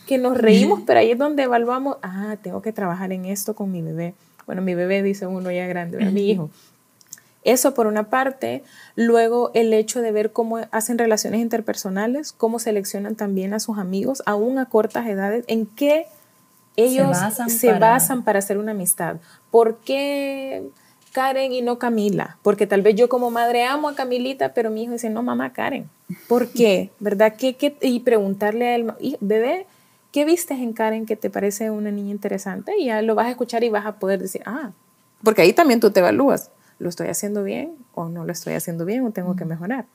[0.08, 3.72] que nos reímos, pero ahí es donde evaluamos, ah, tengo que trabajar en esto con
[3.72, 4.14] mi bebé.
[4.46, 6.50] Bueno, mi bebé dice uno ya grande, mi hijo.
[7.44, 8.64] Eso por una parte,
[8.96, 14.24] luego el hecho de ver cómo hacen relaciones interpersonales, cómo seleccionan también a sus amigos,
[14.26, 16.08] aún a cortas edades, en qué
[16.76, 18.40] ellos se basan, para...
[18.40, 19.18] hacer una amistad.
[19.52, 20.70] ¿Por qué
[21.12, 22.38] Karen y no Camila?
[22.42, 25.54] Porque tal vez yo como madre amo a Camilita, pero mi hijo dice, no, mamá,
[25.54, 25.90] Karen.
[26.28, 26.92] ¿Por qué?
[27.00, 27.36] ¿Verdad?
[27.38, 27.78] ¿Qué, qué?
[27.82, 29.68] Y preguntarle a él, bebé,
[30.12, 32.74] ¿qué vistes en Karen que te parece una niña interesante?
[32.78, 34.72] Y ya lo vas a escuchar y vas a poder decir, ah,
[35.24, 38.86] porque ahí también tú te evalúas, ¿lo estoy haciendo bien o no lo estoy haciendo
[38.86, 39.86] bien o tengo que mejorar?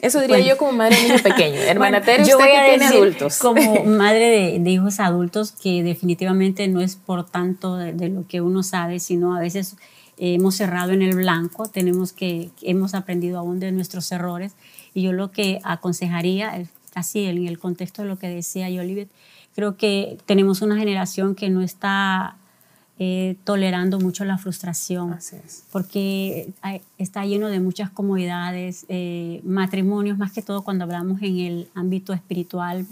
[0.00, 1.56] Eso diría yo como madre de niño pequeño.
[1.60, 3.38] Hermana Tere, usted que tiene adultos.
[3.38, 8.62] Como madre de, hijos adultos, que definitivamente no es por tanto de, lo que uno
[8.62, 9.76] sabe, sino a veces
[10.16, 14.52] hemos cerrado en el blanco, tenemos que, hemos aprendido aún de nuestros errores.
[14.94, 19.06] Y yo lo que aconsejaría, así en el contexto de lo que decía yo, Olivia,
[19.54, 22.36] creo que tenemos una generación que no está
[22.98, 25.16] eh, tolerando mucho la frustración,
[25.70, 26.52] porque
[26.98, 32.12] está lleno de muchas comodidades, eh, matrimonios, más que todo cuando hablamos en el ámbito
[32.12, 32.86] espiritual,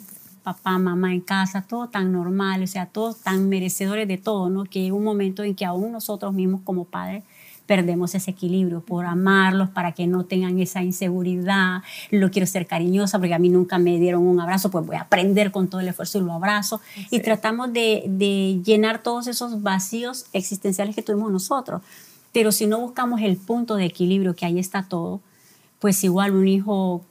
[0.45, 4.63] papá, mamá en casa, todo tan normal, o sea, todos tan merecedores de todo, ¿no?
[4.65, 7.25] Que hay un momento en que aún nosotros mismos como padres
[7.67, 11.83] perdemos ese equilibrio por amarlos, para que no tengan esa inseguridad.
[12.11, 15.03] Lo quiero ser cariñosa porque a mí nunca me dieron un abrazo, pues voy a
[15.03, 16.81] aprender con todo el esfuerzo y lo abrazo.
[17.11, 21.83] Y tratamos de, de llenar todos esos vacíos existenciales que tuvimos nosotros.
[22.33, 25.21] Pero si no buscamos el punto de equilibrio, que ahí está todo,
[25.79, 27.03] pues igual un hijo,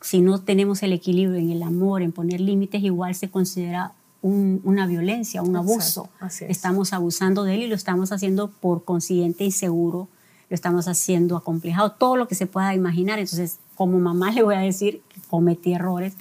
[0.00, 4.86] si no tenemos el equilibrio en el amor, en poner límites, igual se considera una
[4.86, 6.08] violencia, un abuso.
[6.48, 10.08] Estamos abusando de él y lo estamos haciendo por consiguiente inseguro,
[10.48, 13.18] lo estamos haciendo acomplejado, todo lo que se pueda imaginar.
[13.18, 16.14] Entonces, como mamá le voy a decir que cometí errores,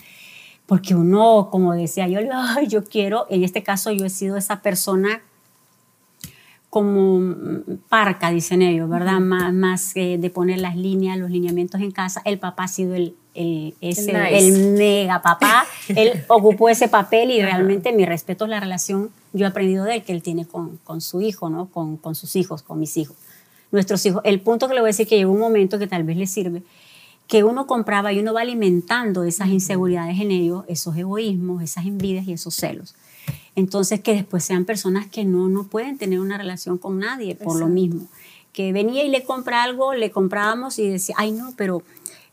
[0.66, 2.20] porque uno, como decía yo,
[2.68, 5.22] yo quiero, en este caso yo he sido esa persona
[6.70, 7.36] como
[7.88, 9.20] parca, dicen ellos, ¿verdad?
[9.22, 12.22] Más, más de poner las líneas, los lineamientos en casa.
[12.26, 15.66] El papá ha sido el, el, ese, el mega papá.
[15.90, 19.96] él ocupó ese papel y realmente mi respeto es la relación, yo he aprendido de
[19.96, 21.68] él que él tiene con, con su hijo, ¿no?
[21.68, 23.16] Con, con, sus hijos, con mis hijos.
[23.72, 24.22] Nuestros hijos.
[24.24, 26.28] El punto que le voy a decir que llegó un momento que tal vez le
[26.28, 26.64] sirve,
[27.28, 32.28] que uno compraba y uno va alimentando esas inseguridades en ellos, esos egoísmos, esas envidias
[32.28, 32.96] y esos celos.
[33.56, 37.58] Entonces, que después sean personas que no, no pueden tener una relación con nadie por
[37.58, 38.08] lo mismo.
[38.54, 41.82] Que venía y le compra algo, le comprábamos y decía, ay no, pero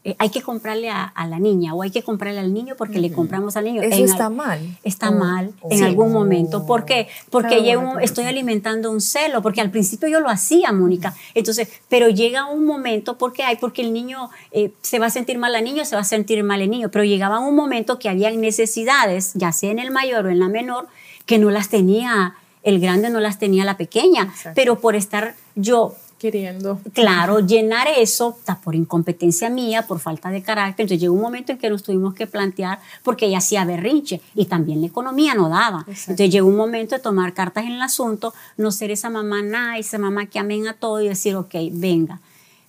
[0.04, 3.12] eh, hay que comprarle a, la niña o hay que comprarle al niño porque le
[3.12, 3.82] compramos al niño.
[3.82, 4.60] Eso está mal.
[4.82, 6.66] Está oh, mal en algún momento.
[6.66, 7.06] ¿Por qué?
[7.30, 11.14] Porque llego, estoy alimentando un celo, porque al principio yo lo hacía, Mónica.
[11.34, 15.38] Entonces, pero llega un momento, porque hay, porque el niño eh, se va a sentir
[15.38, 18.08] mal la niña, se va a sentir mal el niño, pero llegaba un momento que
[18.08, 20.88] había necesidades, ya sea en el mayor o en la menor,
[21.26, 22.34] que no las tenía
[22.64, 26.78] el grande, no las tenía la pequeña, pero por estar yo queriendo.
[26.92, 30.85] Claro, llenar eso está por incompetencia mía, por falta de carácter.
[30.85, 34.44] Entonces llegó un momento en que nos tuvimos que plantear, porque ella hacía berrinche y
[34.44, 35.85] también la economía no daba.
[35.88, 39.80] Entonces llegó un momento de tomar cartas en el asunto, no ser esa mamá nice,
[39.80, 42.20] esa mamá que amén a todo y decir, ok, venga.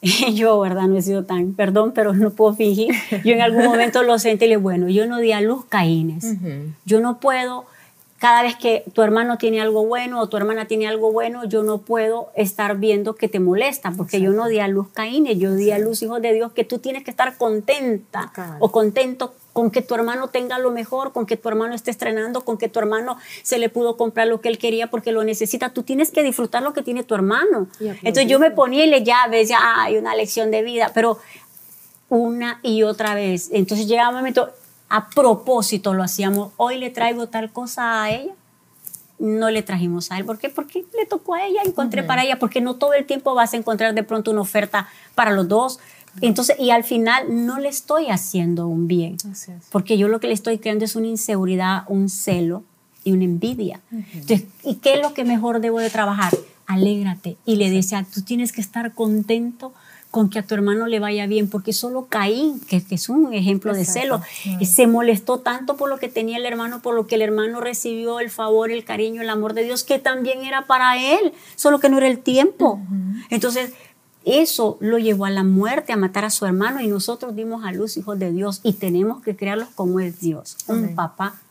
[0.33, 0.87] yo, ¿verdad?
[0.87, 2.93] No he sido tan, perdón, pero no puedo fingir.
[3.23, 6.25] Yo en algún momento lo sentí y le bueno, yo no di a luz caínes.
[6.85, 7.65] Yo no puedo
[8.23, 11.62] cada vez que tu hermano tiene algo bueno o tu hermana tiene algo bueno, yo
[11.62, 15.53] no puedo estar viendo que te molesta, porque yo no di a luz Caínes, yo
[15.53, 18.31] di a luz hijos de Dios, que tú tienes que estar contenta
[18.62, 22.45] o contento con que tu hermano tenga lo mejor, con que tu hermano esté estrenando,
[22.45, 25.71] con que tu hermano se le pudo comprar lo que él quería porque lo necesita.
[25.71, 27.67] Tú tienes que disfrutar lo que tiene tu hermano.
[27.81, 31.19] Entonces yo me ponía y le ya ves, ya hay una lección de vida, pero
[32.07, 33.49] una y otra vez.
[33.51, 34.49] Entonces llegaba un momento,
[34.93, 38.34] a propósito lo hacíamos, hoy le traigo tal cosa a ella,
[39.17, 40.25] no le trajimos a él.
[40.25, 40.49] ¿Por qué?
[40.49, 43.58] Porque le tocó a ella, encontré para ella, porque no todo el tiempo vas a
[43.58, 45.79] encontrar de pronto una oferta para los dos.
[46.21, 49.17] Entonces, y al final no le estoy haciendo un bien,
[49.71, 52.62] porque yo lo que le estoy creando es una inseguridad, un celo
[53.03, 53.82] y una envidia.
[53.91, 56.38] Entonces, ¿y qué es lo que mejor debo de trabajar?
[56.67, 57.38] Alégrate.
[57.47, 59.73] Y le decía, tú tienes que estar contento
[60.13, 63.73] con que a tu hermano le vaya bien, porque solo Caín, que, es un ejemplo
[63.73, 64.21] de celo,
[64.62, 68.19] se molestó tanto por lo que tenía el hermano, por lo que el hermano recibió
[68.19, 71.89] el favor, el cariño, el amor de Dios, que también era para él, solo que
[71.89, 72.80] no era el tiempo.
[73.32, 73.73] Entonces,
[74.23, 77.71] eso lo llevó a la muerte, a matar a su hermano, y nosotros dimos a
[77.71, 81.41] luz hijos de Dios, y tenemos que crearlos como es Dios, un papá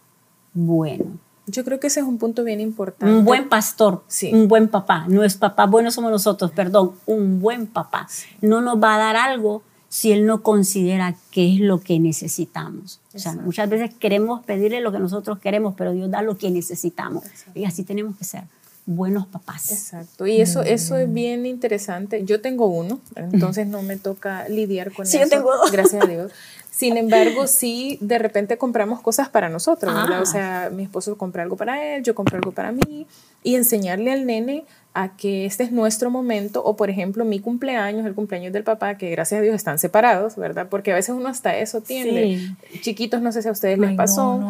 [0.55, 1.19] bueno.
[1.47, 3.15] Yo creo que ese es un punto bien importante.
[3.15, 5.07] Un buen pastor, un buen papá.
[5.09, 8.09] No es papá, bueno somos nosotros, perdón, un buen papá.
[8.41, 13.01] No nos va a dar algo si él no considera qué es lo que necesitamos.
[13.15, 16.51] O sea, muchas veces queremos pedirle lo que nosotros queremos, pero Dios da lo que
[16.51, 17.25] necesitamos.
[17.55, 18.45] Y así tenemos que ser
[18.87, 19.71] buenos papás.
[19.71, 20.27] Exacto.
[20.27, 22.25] Y eso, eso es bien interesante.
[22.25, 25.13] Yo tengo uno, entonces no me toca lidiar con eso.
[25.13, 25.71] Sí, yo tengo dos.
[25.71, 26.33] Gracias a Dios.
[26.73, 30.21] Sin embargo, sí, de repente compramos cosas para nosotros, ¿verdad?
[30.21, 30.27] O ah.
[30.27, 33.07] sea, mi esposo compra algo para él, yo compro algo para mí,
[33.43, 34.65] y enseñarle al nene
[34.95, 38.97] a que este es nuestro momento, o por ejemplo, mi cumpleaños, el cumpleaños del papá,
[38.97, 40.69] que gracias a Dios están separados, ¿verdad?
[40.71, 42.55] Porque a veces uno hasta eso tiende.
[42.81, 44.41] Chiquitos, no sé si a ustedes les pasó,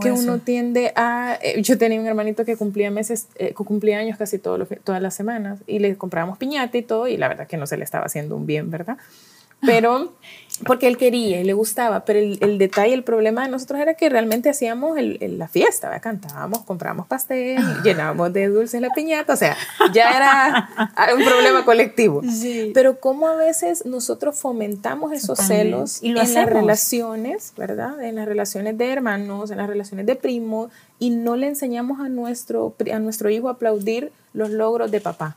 [0.00, 1.38] que uno tiende a...
[1.42, 5.60] Eh, yo tenía un hermanito que cumplía meses, eh, cumplía años casi todas las semanas,
[5.66, 8.34] y le comprábamos piñata y todo, y la verdad que no se le estaba haciendo
[8.34, 8.96] un bien, ¿verdad?
[9.60, 10.12] Pero
[10.64, 13.94] porque él quería y le gustaba, pero el, el, detalle, el problema de nosotros era
[13.94, 16.02] que realmente hacíamos el, la fiesta, ¿verdad?
[16.02, 19.56] cantábamos, comprábamos pastel, llenábamos de dulces la piñata, o sea,
[19.92, 22.22] ya era un problema colectivo.
[22.72, 28.02] Pero cómo a veces nosotros fomentamos esos celos en las relaciones, ¿verdad?
[28.02, 32.08] En las relaciones de hermanos, en las relaciones de primos, y no le enseñamos a
[32.08, 35.36] nuestro, a nuestro hijo a aplaudir los logros de papá.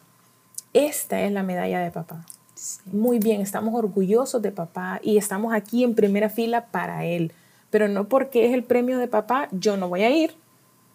[0.73, 2.25] Esta es la medalla de papá.
[2.91, 7.31] Muy bien, estamos orgullosos de papá y estamos aquí en primera fila para él,
[7.69, 10.35] pero no porque es el premio de papá, yo no voy a ir,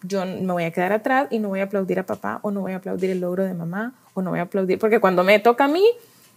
[0.03, 2.61] yo me voy a quedar atrás y no voy a aplaudir a papá o no
[2.61, 5.39] voy a aplaudir el logro de mamá o no voy a aplaudir, porque cuando me
[5.39, 5.83] toca a mí,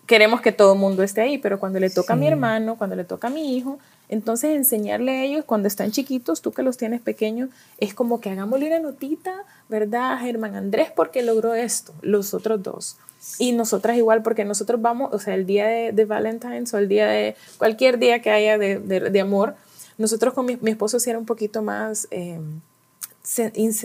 [0.06, 2.96] queremos que todo el mundo esté ahí, pero cuando le toca a mi hermano, cuando
[2.96, 3.78] le toca a mi hijo,
[4.08, 8.30] entonces enseñarle a ellos cuando están chiquitos, tú que los tienes pequeños, es como que
[8.30, 10.18] hagámosle una notita, ¿verdad?
[10.18, 12.96] Germán Andrés porque logró esto, los otros dos.
[13.38, 16.88] Y nosotras igual, porque nosotros vamos, o sea, el día de, de Valentine's o el
[16.88, 19.56] día de cualquier día que haya de, de, amor,
[19.98, 22.40] nosotros con mi, mi, esposo sí era un poquito más, eh,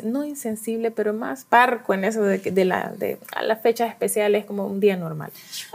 [0.03, 4.45] no insensible, pero más parco en eso de, de, la, de a las fechas especiales
[4.45, 5.31] como un día normal.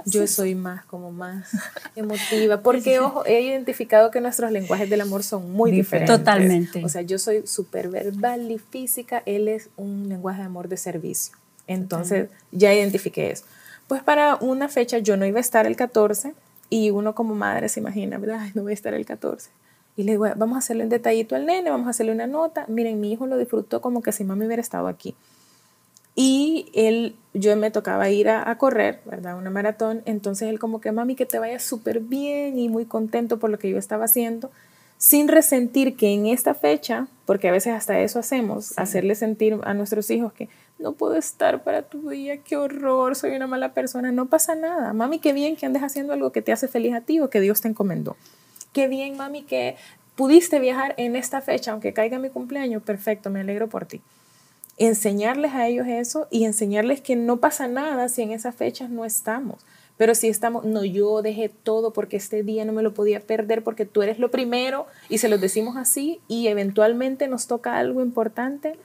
[0.06, 1.48] Yo soy más como más
[1.96, 6.16] emotiva, porque ojo, he identificado que nuestros lenguajes del amor son muy diferentes.
[6.16, 6.84] Totalmente.
[6.84, 10.76] O sea, yo soy súper verbal y física, él es un lenguaje de amor de
[10.76, 11.36] servicio.
[11.66, 13.44] Entonces ya identifiqué eso.
[13.86, 16.34] Pues para una fecha yo no iba a estar el 14
[16.70, 18.48] y uno como madre se imagina, ¿verdad?
[18.54, 19.50] no voy a estar el 14.
[19.98, 22.64] Y le digo, vamos a hacerle un detallito al nene, vamos a hacerle una nota.
[22.68, 25.14] Miren, mi hijo lo disfrutó como que si mami hubiera estado aquí.
[26.14, 29.36] Y él, yo me tocaba ir a, a, correr, ¿verdad?
[29.36, 30.02] Una maratón.
[30.06, 33.58] Entonces él como que, mami, que te vaya súper bien y muy contento por lo
[33.58, 34.50] que yo estaba haciendo
[34.98, 39.72] sin resentir que en esta fecha, porque a veces hasta eso hacemos, hacerle sentir a
[39.72, 44.12] nuestros hijos que no puedo estar para tu día, qué horror, soy una mala persona,
[44.12, 44.92] no pasa nada.
[44.92, 47.40] Mami, qué bien que andes haciendo algo que te hace feliz a ti o que
[47.40, 48.16] Dios te encomendó.
[48.72, 49.76] Qué bien, mami, que
[50.16, 54.00] pudiste viajar en esta fecha, aunque caiga mi cumpleaños, perfecto, me alegro por ti.
[54.76, 59.04] Enseñarles a ellos eso y enseñarles que no pasa nada si en esas fechas no
[59.04, 59.64] estamos
[59.98, 63.64] pero si estamos, no, yo dejé todo porque este día no me lo podía perder
[63.64, 68.00] porque tú eres lo primero y se los decimos así y eventualmente nos toca algo
[68.00, 68.78] importante.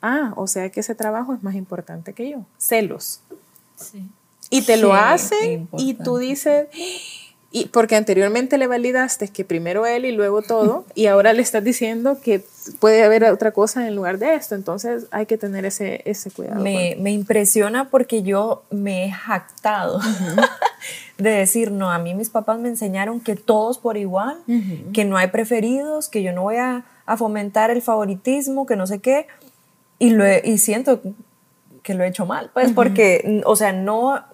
[0.00, 2.46] Ah, o sea que ese trabajo es más importante que yo.
[2.58, 3.22] Celos.
[3.74, 4.08] Sí.
[4.50, 6.68] Y te lo hacen y tú dices,
[7.54, 11.62] y porque anteriormente le validaste que primero él y luego todo, y ahora le estás
[11.62, 12.42] diciendo que
[12.80, 14.54] puede haber otra cosa en lugar de esto.
[14.54, 16.62] Entonces hay que tener ese, ese cuidado.
[16.62, 20.00] Me, me impresiona porque yo me he jactado
[21.18, 24.38] de decir, no, a mí mis papás me enseñaron que todos por igual,
[24.94, 28.86] que no hay preferidos, que yo no voy a, a, fomentar el favoritismo, que no
[28.86, 29.26] sé qué,
[29.98, 31.00] y, lo y siento
[31.82, 34.24] que lo he hecho mal, pues porque, o sea, no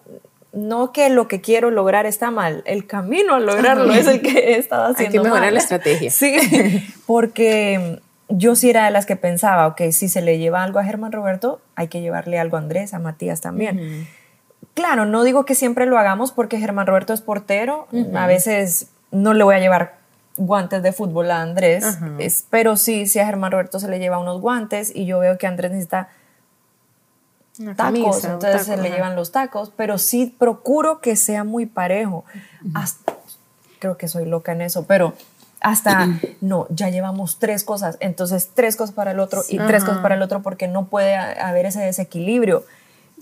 [0.52, 4.30] no que lo que quiero lograr está mal, el camino a lograrlo es el que
[4.30, 5.18] he estado haciendo.
[5.18, 6.10] Hay que mejorar la estrategia.
[6.10, 6.36] Sí,
[7.06, 10.84] porque yo sí era de las que pensaba, ok, si se le lleva algo a
[10.84, 14.06] Germán Roberto, hay que llevarle algo a Andrés, a Matías también.
[14.74, 19.34] Claro, no digo que siempre lo hagamos porque Germán Roberto es portero, a veces no
[19.34, 19.96] le voy a llevar
[20.36, 21.98] guantes de fútbol a Andrés,
[22.50, 25.46] pero sí, si a Germán Roberto se le lleva unos guantes y yo veo que
[25.46, 26.08] Andrés necesita
[27.76, 32.24] tacos, entonces se le llevan los tacos, pero sí procuro que sea muy parejo.
[33.78, 35.14] creo que soy loca en eso, pero
[35.60, 36.08] hasta,
[36.40, 40.14] no, ya llevamos tres cosas, entonces tres cosas para el otro y tres cosas para
[40.14, 42.64] el otro porque no puede haber ese desequilibrio.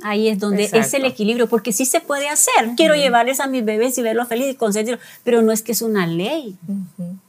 [0.03, 2.73] Ahí es donde es el equilibrio, porque sí se puede hacer.
[2.77, 5.81] Quiero llevarles a mis bebés y verlos felices y consentirlos, pero no es que es
[5.81, 6.59] una ley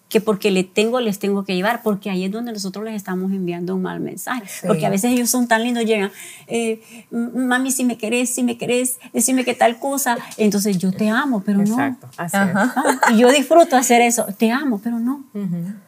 [0.10, 3.32] que porque le tengo, les tengo que llevar, porque ahí es donde nosotros les estamos
[3.32, 4.44] enviando un mal mensaje.
[4.66, 6.12] Porque a veces ellos son tan lindos, llegan,
[6.48, 6.82] eh,
[7.12, 10.18] mami, si me querés, si me querés, decime qué tal cosa.
[10.38, 12.14] Entonces yo te amo, pero Exacto, no.
[12.18, 15.24] Ah, y yo disfruto hacer eso, te amo, pero no.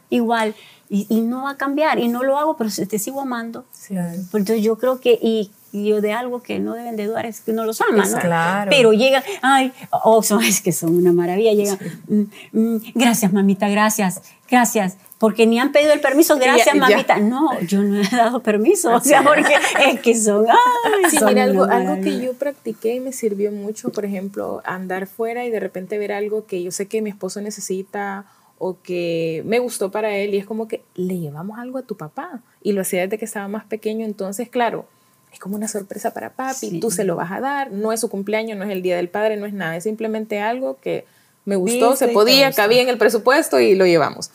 [0.10, 0.56] Igual,
[0.90, 3.66] y, y, no va a cambiar, y no lo hago, pero te sigo amando.
[3.90, 7.54] Entonces yo creo que, y y de algo que no deben de dudar es que
[7.54, 8.20] no los aman, ¿no?
[8.20, 8.72] Claro.
[8.72, 14.22] Pero llegan, ay, oh, es que son una maravilla, llegan, mm, mm, gracias mamita, gracias,
[14.50, 17.18] gracias, porque ni han pedido el permiso, gracias mamita.
[17.18, 19.54] No, yo no he dado permiso, o sea, porque
[19.88, 23.90] es que son, ay, sí, mira, algo, algo que yo practiqué y me sirvió mucho,
[23.90, 27.42] por ejemplo, andar fuera y de repente ver algo que yo sé que mi esposo
[27.42, 28.26] necesita
[28.58, 31.96] o que me gustó para él y es como que le llevamos algo a tu
[31.96, 34.86] papá y lo hacía desde que estaba más pequeño, entonces, claro,
[35.32, 38.10] es como una sorpresa para papi, tú se lo vas a dar, no es su
[38.10, 41.06] cumpleaños, no es el día del padre, no es nada, es simplemente algo que
[41.46, 44.32] me gustó, se podía, cabía en el presupuesto y lo llevamos.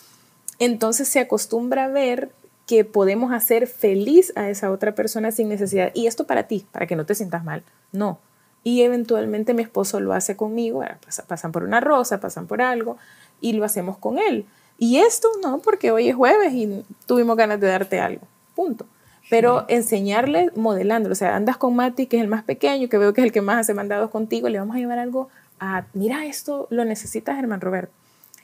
[0.59, 2.31] Entonces se acostumbra a ver
[2.67, 5.91] que podemos hacer feliz a esa otra persona sin necesidad.
[5.95, 7.63] Y esto para ti, para que no te sientas mal.
[7.93, 8.19] No,
[8.65, 10.83] y eventualmente mi esposo lo hace conmigo,
[11.29, 12.97] pasan por una rosa, pasan por algo
[13.41, 14.47] y lo hacemos con él.
[14.79, 18.27] Y esto no, porque hoy es jueves y tuvimos ganas de darte algo,
[18.57, 18.87] punto.
[19.31, 23.15] Pero enseñarle modelando, o sea, andas con Mati, que es el más pequeño, que veo
[23.15, 25.29] que es el que más hace mandados contigo, le vamos a llevar algo
[25.61, 27.93] a, mira, esto lo necesitas, Germán Roberto.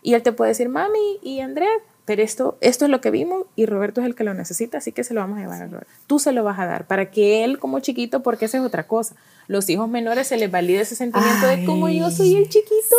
[0.03, 1.69] Y él te puede decir, mami y Andrés,
[2.11, 4.91] pero esto, esto es lo que vimos y Roberto es el que lo necesita, así
[4.91, 5.93] que se lo vamos a llevar a Roberto.
[6.07, 8.87] Tú se lo vas a dar para que él como chiquito, porque esa es otra
[8.87, 9.15] cosa,
[9.47, 12.97] los hijos menores se les valida ese sentimiento de como yo soy el chiquito,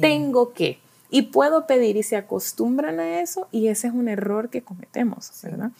[0.00, 0.78] tengo que.
[1.10, 5.30] Y puedo pedir y se acostumbran a eso y ese es un error que cometemos,
[5.42, 5.70] ¿verdad?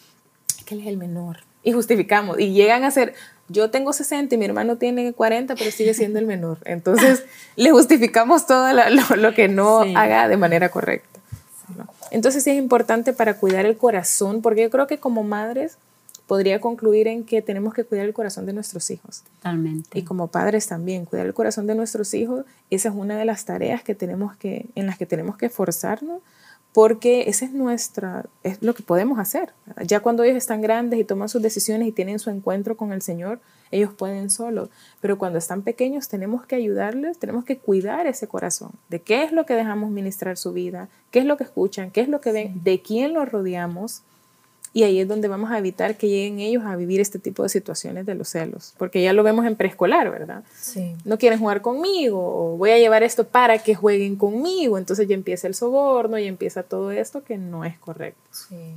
[0.71, 1.39] Que él es el menor.
[1.63, 3.13] Y justificamos y llegan a ser,
[3.49, 6.59] yo tengo 60 y mi hermano tiene 40, pero sigue siendo el menor.
[6.65, 7.25] Entonces
[7.57, 8.69] le justificamos todo
[9.17, 11.19] lo, que no haga de manera correcta.
[12.09, 15.77] Entonces es importante para cuidar el corazón, porque yo creo que como madres
[16.27, 19.23] podría concluir en que tenemos que cuidar el corazón de nuestros hijos.
[19.37, 19.99] Totalmente.
[19.99, 23.43] Y como padres también, cuidar el corazón de nuestros hijos, esa es una de las
[23.43, 26.21] tareas que tenemos que, en las que tenemos que esforzarnos
[26.73, 29.53] porque ese es nuestra, es lo que podemos hacer.
[29.85, 33.01] Ya cuando ellos están grandes y toman sus decisiones y tienen su encuentro con el
[33.01, 33.39] Señor,
[33.71, 34.69] ellos pueden solos.
[35.01, 39.33] Pero cuando están pequeños tenemos que ayudarles, tenemos que cuidar ese corazón, de qué es
[39.33, 42.31] lo que dejamos ministrar su vida, qué es lo que escuchan, qué es lo que
[42.31, 44.03] ven, de quién los rodeamos
[44.73, 47.49] y ahí es donde vamos a evitar que lleguen ellos a vivir este tipo de
[47.49, 50.43] situaciones de los celos, porque ya lo vemos en preescolar, ¿verdad?
[50.59, 50.95] Sí.
[51.03, 55.15] No quieren jugar conmigo, o voy a llevar esto para que jueguen conmigo, entonces ya
[55.15, 58.21] empieza el soborno y empieza todo esto que no es correcto.
[58.31, 58.75] Sí.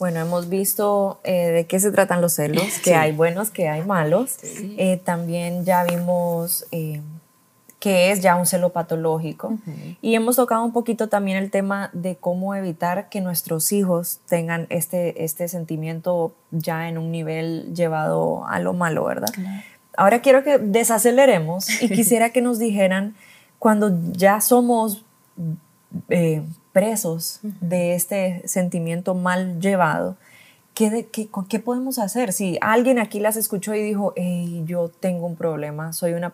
[0.00, 3.82] Bueno, hemos visto eh, de qué se tratan los celos, que hay buenos, que hay
[3.82, 4.38] malos.
[4.42, 7.02] Eh, también ya vimos eh,
[7.80, 9.54] que es ya un celo patológico.
[10.02, 14.66] Y hemos tocado un poquito también el tema de cómo evitar que nuestros hijos tengan
[14.68, 19.30] este, este sentimiento ya en un nivel llevado a lo malo, ¿verdad?
[19.96, 23.14] Ahora quiero que desaceleremos y quisiera que nos dijeran
[23.58, 25.02] cuando ya somos
[26.10, 30.16] eh, presos de este sentimiento mal llevado,
[30.80, 32.32] ¿qué, qué, ¿qué, podemos hacer?
[32.32, 36.32] Si alguien aquí las escuchó y dijo, hey, yo tengo un problema, soy una,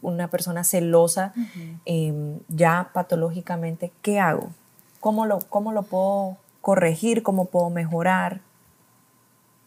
[0.00, 1.32] una persona celosa,
[1.84, 4.50] em, ya patológicamente, ¿qué hago?
[5.00, 7.24] ¿Cómo lo, ¿Cómo lo puedo corregir?
[7.24, 8.40] ¿Cómo puedo mejorar?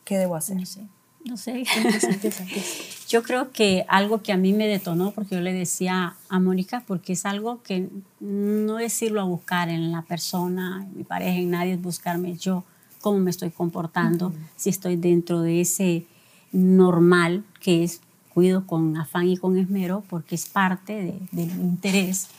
[0.05, 0.55] ¿Qué debo hacer?
[0.55, 0.87] No sé.
[1.25, 1.63] No sé.
[3.09, 6.83] yo creo que algo que a mí me detonó, porque yo le decía a Mónica,
[6.87, 7.89] porque es algo que
[8.21, 12.37] no es irlo a buscar en la persona, en mi pareja, en nadie, es buscarme
[12.37, 12.63] yo
[13.03, 16.05] cómo me estoy comportando, si estoy dentro de ese
[16.53, 17.99] normal que es
[18.33, 22.29] cuido con afán y con esmero porque es parte del interés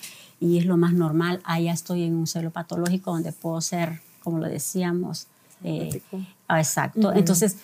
[0.40, 1.42] y es lo más normal.
[1.44, 5.26] Allá estoy en un celo patológico donde puedo ser, como lo decíamos,
[5.62, 6.00] eh,
[6.48, 7.12] ah, exacto.
[7.12, 7.58] Entonces,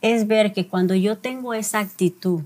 [0.00, 2.40] es ver que cuando yo tengo esa actitud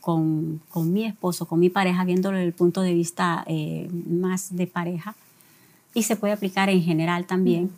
[0.00, 4.54] con, con, mi esposo, con mi pareja, viéndolo desde el punto de vista eh, más
[4.54, 5.16] de pareja,
[5.92, 7.72] y se puede aplicar en general también,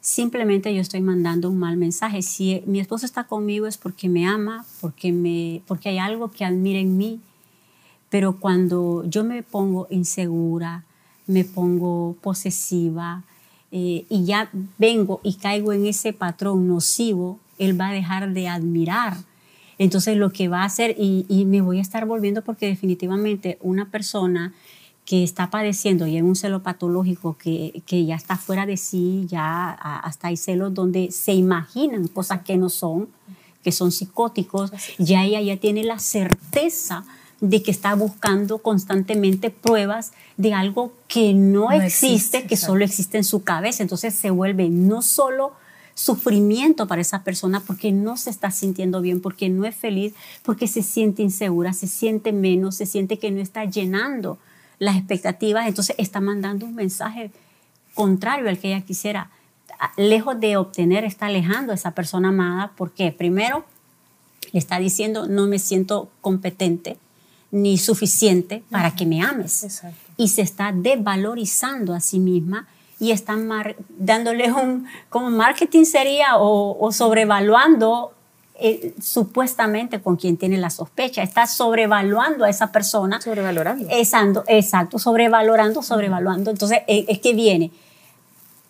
[0.00, 2.22] simplemente yo estoy mandando un mal mensaje.
[2.22, 6.44] Si mi esposo está conmigo es porque me ama, porque, me, porque hay algo que
[6.44, 7.20] admira en mí,
[8.10, 10.84] pero cuando yo me pongo insegura,
[11.26, 13.22] me pongo posesiva
[13.70, 18.48] eh, y ya vengo y caigo en ese patrón nocivo, él va a dejar de
[18.48, 19.16] admirar.
[19.76, 23.58] Entonces lo que va a hacer, y, y me voy a estar volviendo porque definitivamente
[23.60, 24.54] una persona
[25.08, 29.24] que está padeciendo y en un celo patológico que, que, ya está fuera de sí,
[29.26, 33.08] ya hasta hay celos donde se imaginan cosas que no son,
[33.64, 37.06] que son psicóticos, ya ella ya tiene la certeza
[37.40, 43.24] de que está buscando constantemente pruebas de algo que no, existe, que solo existe en
[43.24, 43.82] su cabeza.
[43.82, 45.52] Entonces se vuelve no solo
[45.94, 50.66] sufrimiento para esa persona porque no se está sintiendo bien, porque no es feliz, porque
[50.66, 54.36] se siente insegura, se siente menos, se siente que no está llenando
[54.78, 57.30] las expectativas, entonces está mandando un mensaje
[57.94, 59.30] contrario al que ella quisiera.
[59.96, 62.72] Lejos de obtener, está alejando a esa persona amada.
[62.76, 63.64] porque Primero,
[64.52, 66.96] le está diciendo, no me siento competente
[67.50, 69.82] ni suficiente para que me ames.
[70.16, 72.66] Y se está desvalorizando a sí misma
[73.00, 73.36] y está
[73.98, 78.12] dándole un, como marketing sería, o, o sobrevaluando
[78.60, 81.22] eh, supuestamente con quien tiene la sospecha.
[81.22, 83.20] Está sobrevaluando a esa persona.
[83.20, 83.86] Sobrevalorando.
[83.90, 86.50] Exacto, exacto sobrevalorando, sobrevaluando.
[86.50, 87.70] Entonces, eh, es que viene,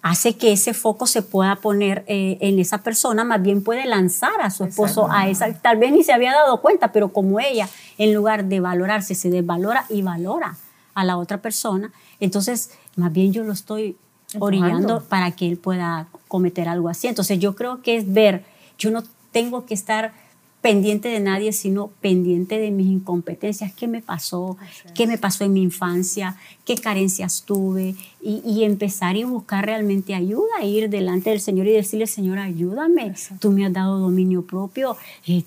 [0.02, 4.40] hace que ese foco se pueda poner eh, en esa persona, más bien puede lanzar
[4.40, 7.68] a su esposo a esa, tal vez ni se había dado cuenta, pero como ella,
[7.96, 10.56] en lugar de valorarse, se desvalora y valora
[10.94, 13.96] a la otra persona, entonces, más bien yo lo estoy
[14.38, 17.06] orillando para que él pueda cometer algo así.
[17.06, 18.44] Entonces, yo creo que es ver,
[18.76, 19.02] yo no
[19.32, 20.12] tengo que estar
[20.60, 24.56] pendiente de nadie, sino pendiente de mis incompetencias, qué me pasó,
[24.94, 30.64] qué me pasó en mi infancia, qué carencias tuve, y, empezar y buscar realmente ayuda,
[30.64, 35.44] ir delante del Señor y decirle, Señor, ayúdame, tú me has dado dominio propio, eh,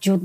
[0.00, 0.18] yo,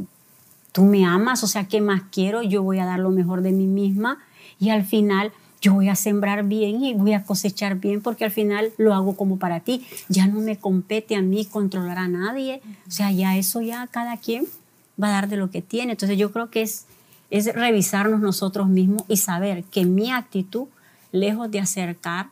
[0.72, 2.42] tú me amas, o sea, ¿qué más quiero?
[2.42, 4.20] Yo voy a dar lo mejor de mí misma,
[4.58, 8.32] y al final yo voy a sembrar bien y voy a cosechar bien porque al
[8.32, 9.86] final lo hago como para ti.
[10.08, 12.62] Ya no me compete a mí controlar a nadie.
[12.88, 14.46] O sea, ya eso ya cada quien
[15.02, 15.94] va a dar de lo que tiene.
[15.94, 16.86] Entonces yo creo que es,
[17.30, 20.68] es revisarnos nosotros mismos y saber que mi actitud,
[21.12, 22.28] lejos de acercar,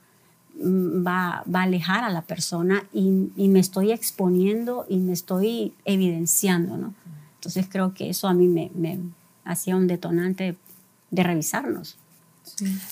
[0.61, 5.13] mm, va, va a alejar a la persona y, y, me estoy exponiendo y me
[5.13, 6.93] estoy evidenciando, ¿no?
[7.35, 8.99] Entonces creo que eso a mí me, me
[9.43, 10.55] hacía un detonante
[11.11, 11.97] de revisarnos.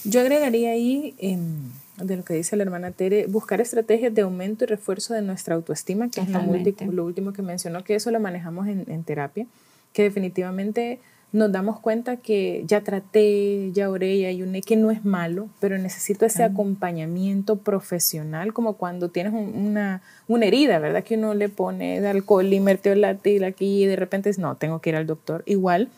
[0.03, 4.66] Yo agregaría ahí, em, de lo que dice la hermana Tere, buscar estrategias de aumento
[4.66, 8.68] y refuerzo de nuestra autoestima, que es lo, último que mencionó, que eso lo manejamos
[8.68, 9.45] en, terapia,
[9.93, 10.99] que definitivamente
[11.32, 15.78] nos damos cuenta que ya traté, ya oré, ya ayuné, que no es malo, pero
[15.78, 21.03] necesito ese acompañamiento profesional, como cuando tienes una, una, herida, ¿verdad?
[21.03, 24.80] Que uno le pone de alcohol y mertiolate aquí y de repente es, no, tengo
[24.80, 25.43] que ir al doctor.
[25.45, 25.89] Igual,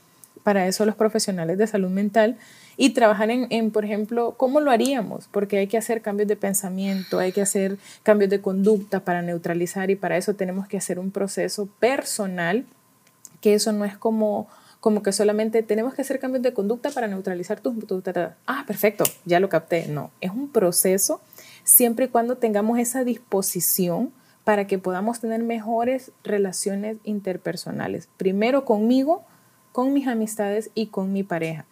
[0.47, 2.37] para eso los profesionales de salud mental
[2.77, 7.17] y trabajar en, por ejemplo, cómo lo haríamos, porque hay que hacer cambios de pensamiento,
[7.17, 11.09] hay que hacer cambios de conducta para neutralizar y para eso tenemos que hacer un
[11.11, 12.65] proceso personal,
[13.41, 14.47] que eso no es como
[14.79, 18.01] como que solamente tenemos que hacer cambios de conducta para neutralizar tu, tu,
[18.45, 19.87] ah, perfecto, ya lo capté.
[19.87, 21.19] No, es un proceso
[21.63, 24.13] siempre y cuando tengamos esa disposición
[24.43, 28.07] para que podamos tener mejores relaciones interpersonales.
[28.17, 29.25] Primero conmigo,
[29.73, 31.65] con mis amistades y con mi pareja.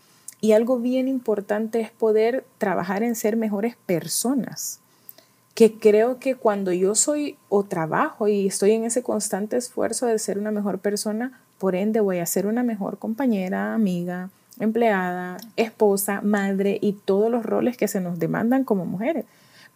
[0.46, 4.80] Y algo bien importante es poder trabajar en ser mejores personas.
[5.56, 10.20] Que creo que cuando yo soy o trabajo y estoy en ese constante esfuerzo de
[10.20, 14.30] ser una mejor persona, por ende voy a ser una mejor compañera, amiga,
[14.60, 19.26] empleada, esposa, madre y todos los roles que se nos demandan como mujeres.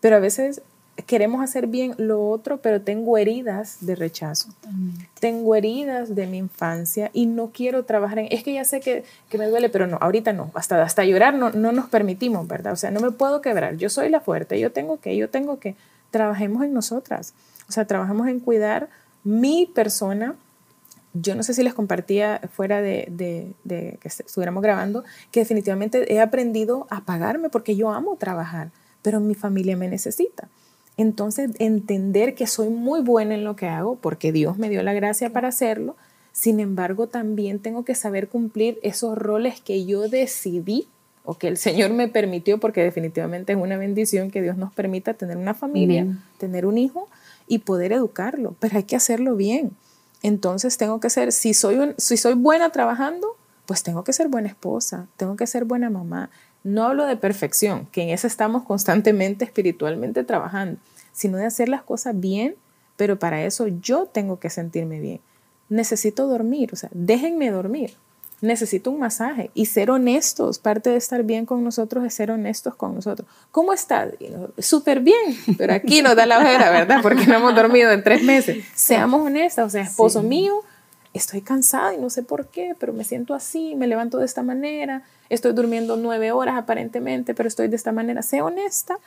[0.01, 0.61] Pero a veces
[1.05, 4.49] queremos hacer bien lo otro, pero tengo heridas de rechazo.
[5.19, 8.27] Tengo heridas de mi infancia y no quiero trabajar en...
[8.31, 10.51] Es que ya sé que, que me duele, pero no, ahorita no.
[10.53, 12.73] Hasta, hasta llorar no, no nos permitimos, ¿verdad?
[12.73, 13.77] O sea, no me puedo quebrar.
[13.77, 15.75] Yo soy la fuerte, yo tengo que, yo tengo que.
[16.11, 17.33] Trabajemos en nosotras.
[17.67, 18.89] O sea, trabajemos en cuidar
[19.23, 20.35] mi persona.
[21.13, 26.13] Yo no sé si les compartía fuera de, de, de que estuviéramos grabando, que definitivamente
[26.13, 28.71] he aprendido a pagarme porque yo amo trabajar,
[29.01, 30.47] pero mi familia me necesita.
[30.99, 34.91] Entonces, entender que soy muy buena en lo que hago, porque Dios me dio la
[34.91, 35.95] gracia para hacerlo,
[36.33, 40.89] sin embargo, también tengo que saber cumplir esos roles que yo decidí
[41.23, 45.13] o que el Señor me permitió, porque definitivamente es una bendición que Dios nos permita
[45.13, 46.05] tener una familia,
[46.37, 47.07] tener un hijo
[47.47, 49.71] y poder educarlo, pero hay que hacerlo bien.
[50.21, 54.49] Entonces tengo que ser, si soy, si soy buena trabajando, pues tengo que ser buena
[54.49, 56.29] esposa, tengo que ser buena mamá,
[56.69, 60.79] no hablo de perfección, que en eso estamos constantemente espiritualmente trabajando,
[61.11, 62.55] sino de hacer las cosas bien,
[62.95, 65.19] pero para eso yo tengo que sentirme bien.
[65.69, 67.95] Necesito dormir, o sea, déjenme dormir.
[68.41, 70.59] Necesito un masaje y ser honestos.
[70.59, 73.27] Parte de estar bien con nosotros es ser honestos con nosotros.
[73.51, 74.13] ¿Cómo estás?
[74.57, 76.99] Súper bien, pero aquí nos da la ojera, ¿verdad?
[77.01, 78.63] Porque no hemos dormido en tres meses.
[78.75, 80.61] Seamos honestos, o sea, esposo mío,
[81.13, 84.43] estoy cansada y no sé por qué, pero me siento así, me levanto de esta
[84.43, 88.21] manera, estoy durmiendo nueve horas aparentemente, pero estoy de esta manera.
[88.21, 88.97] Sé honesta,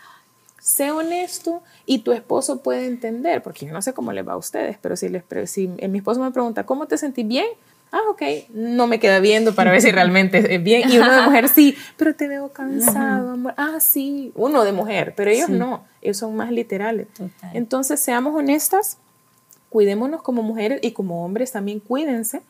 [0.60, 4.36] sé honesto y tu esposo puede entender, porque yo no sé cómo le va a
[4.36, 7.46] ustedes, pero si, les, si mi esposo me pregunta, ¿cómo te sentí bien?
[7.94, 8.22] Ah, ok,
[8.54, 10.90] no me queda viendo para ver si realmente es bien.
[10.90, 13.52] Y uno de mujer sí, pero te veo cansado, amor.
[13.58, 17.08] Ah, sí, uno de mujer, pero ellos no, ellos son más literales.
[17.52, 18.96] Entonces, seamos honestas,
[19.72, 22.42] cuidémonos como mujeres y como hombres también cuídense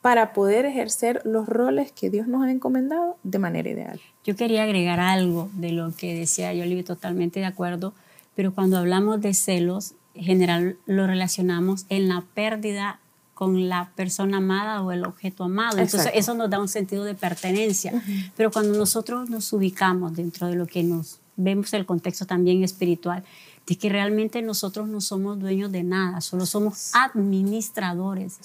[0.00, 4.00] para poder ejercer los roles que Dios nos ha encomendado de manera ideal.
[4.24, 7.94] Yo quería agregar algo de lo que decía yo, Olivia, totalmente de acuerdo,
[8.36, 13.00] pero cuando hablamos de celos, en general lo relacionamos en la pérdida
[13.34, 15.78] con la persona amada o el objeto amado.
[15.78, 17.92] Entonces eso nos da un sentido de pertenencia.
[18.36, 23.24] Pero cuando nosotros nos ubicamos dentro de lo que nos vemos el contexto también espiritual,
[23.68, 28.38] de que realmente nosotros no somos dueños de nada, solo somos administradores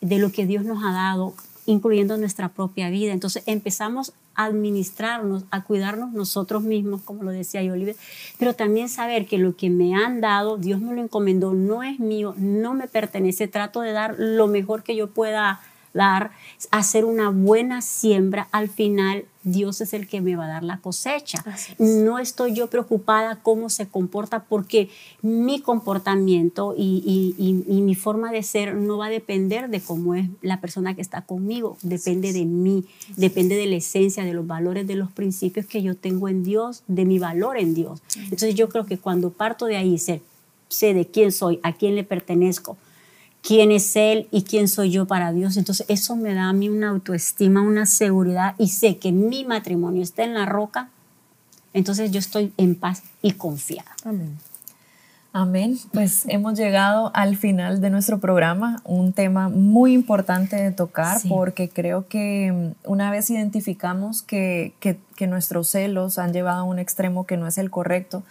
[0.00, 1.32] de lo que Dios nos ha dado,
[1.64, 3.12] incluyendo nuestra propia vida.
[3.12, 7.94] Entonces empezamos a administrarnos, a cuidarnos nosotros mismos, como lo decía yo, Oliver,
[8.36, 12.00] pero también saber que lo que me han dado, Dios me lo encomendó, no es
[12.00, 15.60] mío, no me pertenece, trato de dar lo mejor que yo pueda
[15.94, 16.32] dar,
[16.72, 20.78] hacer una buena siembra, al final Dios es el que me va a dar la
[20.78, 21.44] cosecha.
[21.78, 24.88] No estoy yo preocupada cómo se comporta porque
[25.20, 30.60] mi comportamiento y, mi forma de ser no va a depender de cómo es la
[30.60, 32.84] persona que está conmigo, depende de mí,
[33.16, 36.82] depende de la esencia, de los valores, de los principios que yo tengo en Dios,
[36.86, 38.02] de mi valor en Dios.
[38.16, 40.22] Entonces yo creo que cuando parto de ahí, sé,
[40.68, 42.76] sé de quién soy, a quién le pertenezco,
[43.42, 45.56] quién es Él y quién soy yo para Dios.
[45.56, 50.02] Entonces eso me da a mí una autoestima, una seguridad y sé que mi matrimonio
[50.02, 50.88] está en la roca,
[51.74, 53.90] entonces yo estoy en paz y confiada.
[54.04, 54.38] Amén.
[55.34, 55.78] Amén.
[55.94, 61.70] Pues hemos llegado al final de nuestro programa, un tema muy importante de tocar porque
[61.70, 66.78] creo que mm, una vez identificamos que, que, que nuestros celos han llevado a un
[66.78, 68.22] extremo que no es el correcto,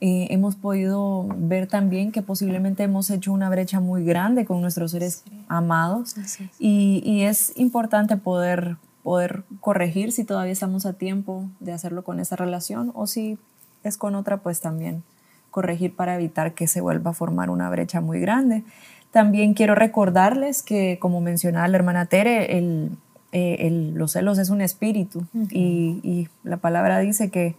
[0.00, 4.92] eh, hemos podido ver también que posiblemente hemos hecho una brecha muy grande con nuestros
[4.92, 6.14] seres amados.
[6.58, 12.20] Y, y, es importante poder, poder corregir si todavía estamos a tiempo de hacerlo con
[12.20, 13.38] esa relación o si
[13.82, 15.02] es con otra, pues también
[15.50, 18.62] corregir para evitar que se vuelva a formar una brecha muy grande.
[19.10, 22.92] También quiero recordarles que, como mencionaba la hermana Tere, el,
[23.32, 27.56] eh, el, los celos es un espíritu y, y la palabra dice que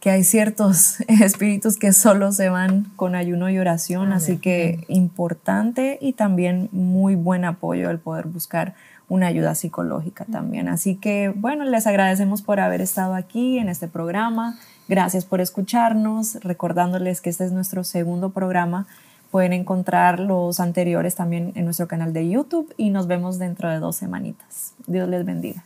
[0.00, 5.98] que hay ciertos espíritus que solo se van con ayuno y oración, así que importante
[6.00, 8.74] y también muy buen apoyo el poder buscar
[9.08, 10.68] una ayuda psicológica también.
[10.68, 14.58] Así que bueno, les agradecemos por haber estado aquí en este programa.
[14.88, 18.86] Gracias por escucharnos, recordándoles que este es nuestro segundo programa.
[19.30, 23.78] Pueden encontrar los anteriores también en nuestro canal de YouTube y nos vemos dentro de
[23.78, 24.74] dos semanitas.
[24.86, 25.64] Dios les bendiga.